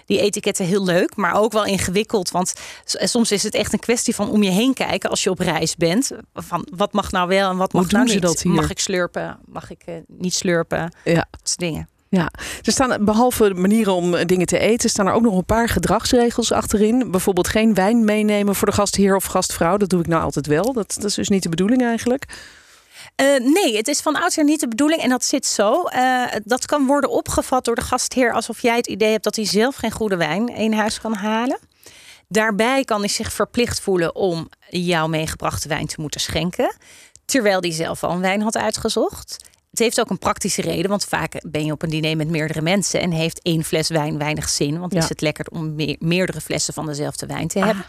die 0.05 0.19
etiketten 0.19 0.65
heel 0.65 0.83
leuk, 0.83 1.15
maar 1.15 1.33
ook 1.33 1.51
wel 1.51 1.65
ingewikkeld. 1.65 2.29
Want 2.31 2.53
s- 2.85 3.11
soms 3.11 3.31
is 3.31 3.43
het 3.43 3.53
echt 3.55 3.73
een 3.73 3.79
kwestie 3.79 4.15
van 4.15 4.29
om 4.29 4.43
je 4.43 4.49
heen 4.51 4.73
kijken 4.73 5.09
als 5.09 5.23
je 5.23 5.29
op 5.29 5.39
reis 5.39 5.75
bent. 5.75 6.11
Van 6.33 6.67
wat 6.75 6.93
mag 6.93 7.11
nou 7.11 7.27
wel 7.27 7.49
en 7.51 7.57
wat 7.57 7.71
Hoe 7.71 7.81
mag 7.81 7.91
nou 7.91 8.05
niet? 8.05 8.21
dat 8.21 8.41
hier? 8.41 8.51
Mag 8.53 8.69
ik 8.69 8.79
slurpen? 8.79 9.39
Mag 9.45 9.69
ik 9.71 9.81
eh, 9.85 9.95
niet 10.07 10.33
slurpen? 10.33 10.93
Ja. 11.03 11.13
Dat 11.31 11.39
soort 11.43 11.59
dingen. 11.59 11.89
Ja, 12.09 12.31
er 12.61 12.71
staan 12.71 13.05
behalve 13.05 13.53
manieren 13.53 13.93
om 13.93 14.13
eh, 14.13 14.25
dingen 14.25 14.47
te 14.47 14.59
eten, 14.59 14.89
staan 14.89 15.07
er 15.07 15.13
ook 15.13 15.21
nog 15.21 15.37
een 15.37 15.45
paar 15.45 15.69
gedragsregels 15.69 16.51
achterin. 16.51 17.11
Bijvoorbeeld 17.11 17.47
geen 17.47 17.73
wijn 17.73 18.05
meenemen 18.05 18.55
voor 18.55 18.67
de 18.67 18.73
gastheer 18.73 19.15
of 19.15 19.25
gastvrouw. 19.25 19.77
Dat 19.77 19.89
doe 19.89 19.99
ik 19.99 20.07
nou 20.07 20.23
altijd 20.23 20.47
wel. 20.47 20.73
Dat, 20.73 20.93
dat 20.95 21.03
is 21.03 21.13
dus 21.13 21.29
niet 21.29 21.43
de 21.43 21.49
bedoeling 21.49 21.83
eigenlijk. 21.83 22.25
Eh, 23.15 23.25
nee, 23.39 23.77
het 23.77 23.87
is 23.87 24.01
van 24.01 24.15
oudsher 24.15 24.43
niet 24.43 24.59
de 24.59 24.67
bedoeling 24.67 25.01
en 25.01 25.09
dat 25.09 25.25
zit 25.25 25.45
zo. 25.45 25.83
Eh, 25.83 26.23
dat 26.43 26.65
kan 26.65 26.85
worden 26.85 27.09
opgevat 27.09 27.65
door 27.65 27.75
de 27.75 27.81
gastheer 27.81 28.33
alsof 28.33 28.61
jij 28.61 28.75
het 28.75 28.87
idee 28.87 29.11
hebt 29.11 29.23
dat 29.23 29.35
hij 29.35 29.45
zelf 29.45 29.75
geen 29.75 29.91
goede 29.91 30.17
wijn 30.17 30.47
in 30.47 30.73
huis 30.73 31.01
kan 31.01 31.13
halen. 31.13 31.59
Daarbij 32.27 32.83
kan 32.83 32.99
hij 32.99 33.09
zich 33.09 33.33
verplicht 33.33 33.79
voelen 33.79 34.15
om 34.15 34.49
jouw 34.69 35.07
meegebrachte 35.07 35.67
wijn 35.67 35.87
te 35.87 36.01
moeten 36.01 36.21
schenken. 36.21 36.75
Terwijl 37.25 37.59
hij 37.61 37.71
zelf 37.71 38.03
al 38.03 38.19
wijn 38.19 38.41
had 38.41 38.57
uitgezocht. 38.57 39.37
Het 39.75 39.83
heeft 39.83 39.99
ook 39.99 40.09
een 40.09 40.17
praktische 40.19 40.61
reden, 40.61 40.89
want 40.89 41.05
vaak 41.05 41.33
ben 41.47 41.65
je 41.65 41.71
op 41.71 41.81
een 41.83 41.89
diner 41.89 42.15
met 42.17 42.29
meerdere 42.29 42.61
mensen 42.61 43.01
en 43.01 43.11
heeft 43.11 43.41
één 43.41 43.63
fles 43.63 43.87
wijn 43.89 44.17
weinig 44.17 44.49
zin. 44.49 44.79
Want 44.79 44.93
Ja. 44.93 44.99
is 44.99 45.09
het 45.09 45.21
lekker 45.21 45.45
om 45.51 45.75
meer- 45.75 45.95
meerdere 45.99 46.41
flessen 46.41 46.73
van 46.73 46.85
dezelfde 46.85 47.25
wijn 47.25 47.47
te 47.47 47.59
hebben. 47.59 47.85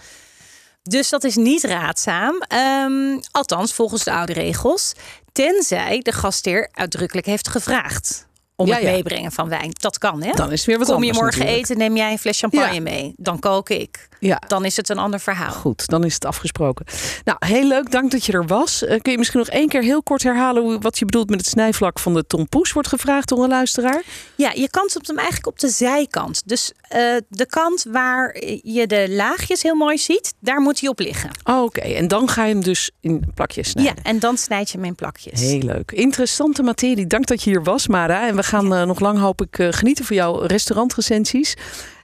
Dus 0.83 1.09
dat 1.09 1.25
is 1.25 1.37
niet 1.37 1.64
raadzaam. 1.64 2.38
Ehm, 2.49 3.19
althans, 3.31 3.73
volgens 3.73 4.05
de 4.05 4.12
oude 4.12 4.33
regels. 4.33 4.93
Tenzij 5.33 5.99
de 6.02 6.12
gastheer 6.12 6.69
uitdrukkelijk 6.73 7.26
heeft 7.26 7.49
gevraagd 7.49 8.25
om 8.56 8.66
Ja, 8.66 8.75
het 8.75 8.82
ja. 8.82 8.90
meebrengen 8.90 9.32
van 9.32 9.48
wijn. 9.48 9.70
Dat 9.72 9.98
kan, 9.98 10.22
hè? 10.22 10.32
Dan 10.32 10.52
is 10.52 10.58
het 10.58 10.66
weer 10.66 10.78
wat 10.78 10.86
Kom 10.88 11.04
je 11.04 11.12
morgen 11.12 11.38
natuurlijk. 11.38 11.58
eten, 11.64 11.78
neem 11.78 11.96
jij 11.96 12.12
een 12.12 12.18
fles 12.18 12.38
champagne 12.38 12.75
Ja. 12.75 12.80
mee. 12.80 13.14
Dan 13.16 13.38
kook 13.38 13.68
ik. 13.68 14.08
Ja. 14.20 14.42
Dan 14.46 14.64
is 14.64 14.76
het 14.76 14.88
een 14.88 14.98
ander 14.98 15.20
verhaal. 15.20 15.52
Goed, 15.52 15.86
dan 15.86 16.04
is 16.04 16.14
het 16.14 16.25
afgesproken. 16.25 16.86
Nou, 17.25 17.38
heel 17.46 17.64
leuk. 17.68 17.90
Dank 17.90 18.10
dat 18.10 18.25
je 18.25 18.32
er 18.32 18.46
was. 18.46 18.84
Eh, 18.84 19.00
kun 19.00 19.12
je 19.12 19.18
misschien 19.18 19.38
nog 19.38 19.48
één 19.48 19.68
keer 19.68 19.82
heel 19.82 20.02
kort 20.02 20.22
herhalen 20.22 20.62
hoe, 20.62 20.78
wat 20.78 20.98
je 20.98 21.04
bedoelt 21.04 21.30
met 21.30 21.38
het 21.38 21.48
snijvlak 21.48 21.98
van 21.98 22.14
de 22.14 22.26
tompoes? 22.26 22.72
Wordt 22.72 22.88
gevraagd 22.88 23.28
door 23.28 23.42
een 23.42 23.48
luisteraar. 23.48 24.02
Ja, 24.36 24.50
je 24.54 24.70
kant 24.70 24.96
hem 25.06 25.16
eigenlijk 25.16 25.46
op 25.46 25.58
de 25.58 25.68
zijkant. 25.68 26.42
Dus 26.46 26.72
eh, 26.88 27.00
de 27.28 27.46
kant 27.46 27.84
waar 27.90 28.36
je 28.62 28.86
de 28.86 29.06
laagjes 29.10 29.62
heel 29.62 29.75
mooi 29.75 29.98
ziet, 29.98 30.34
daar 30.40 30.60
moet 30.60 30.80
hij 30.80 30.88
op 30.88 30.98
liggen. 30.98 31.30
Oh, 31.44 31.62
Oké, 31.62 31.80
en 31.80 32.08
dan 32.08 32.28
ga 32.28 32.44
je 32.44 32.52
hem 32.52 32.62
dus 32.62 32.90
in 33.00 33.25
plakjes 33.34 33.70
snijden. 33.70 33.94
Ja, 33.96 34.02
en 34.10 34.18
dan 34.18 34.36
snijd 34.36 34.70
je 34.70 34.76
hem 34.76 34.86
in 34.86 34.94
plakjes. 34.94 35.40
Heel 35.40 35.58
leuk. 35.60 35.92
Interessante 35.92 36.62
materie. 36.62 37.06
Dank 37.06 37.26
dat 37.26 37.42
je 37.42 37.50
hier 37.50 37.62
was, 37.62 37.86
Mara. 37.88 38.26
En 38.28 38.36
we 38.36 38.42
gaan 38.47 38.75
eh, 38.75 38.83
nog 38.83 39.00
lang, 39.00 39.19
hoop 39.19 39.43
ik, 39.43 39.59
eh, 39.59 39.69
genieten 39.71 40.05
van 40.05 40.17
jouw 40.17 40.38
restaurantrecensies. 40.41 41.55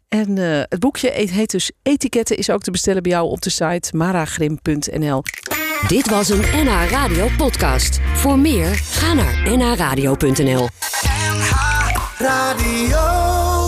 En 0.08 0.38
eh, 0.38 0.60
het 0.68 0.78
boekje 0.78 1.10
heet- 1.10 1.30
heet 1.30 1.50
dus 1.50 1.70
Etiketten, 1.82 2.36
is 2.36 2.50
ook 2.50 2.62
te 2.62 2.70
bestellen 2.70 3.02
bij 3.02 3.12
jou 3.12 3.28
op 3.28 3.42
de 3.42 3.50
site 3.50 3.96
maragrim.nl. 3.96 5.22
Dit 5.88 6.10
was 6.10 6.28
een 6.28 6.40
NH 6.64 6.90
Radio 6.90 7.28
podcast. 7.36 8.00
Voor 8.14 8.38
meer, 8.38 8.74
ga 8.74 9.12
naar 9.12 9.56
nhradio.nl. 9.56 10.68
Radio. 12.18 13.61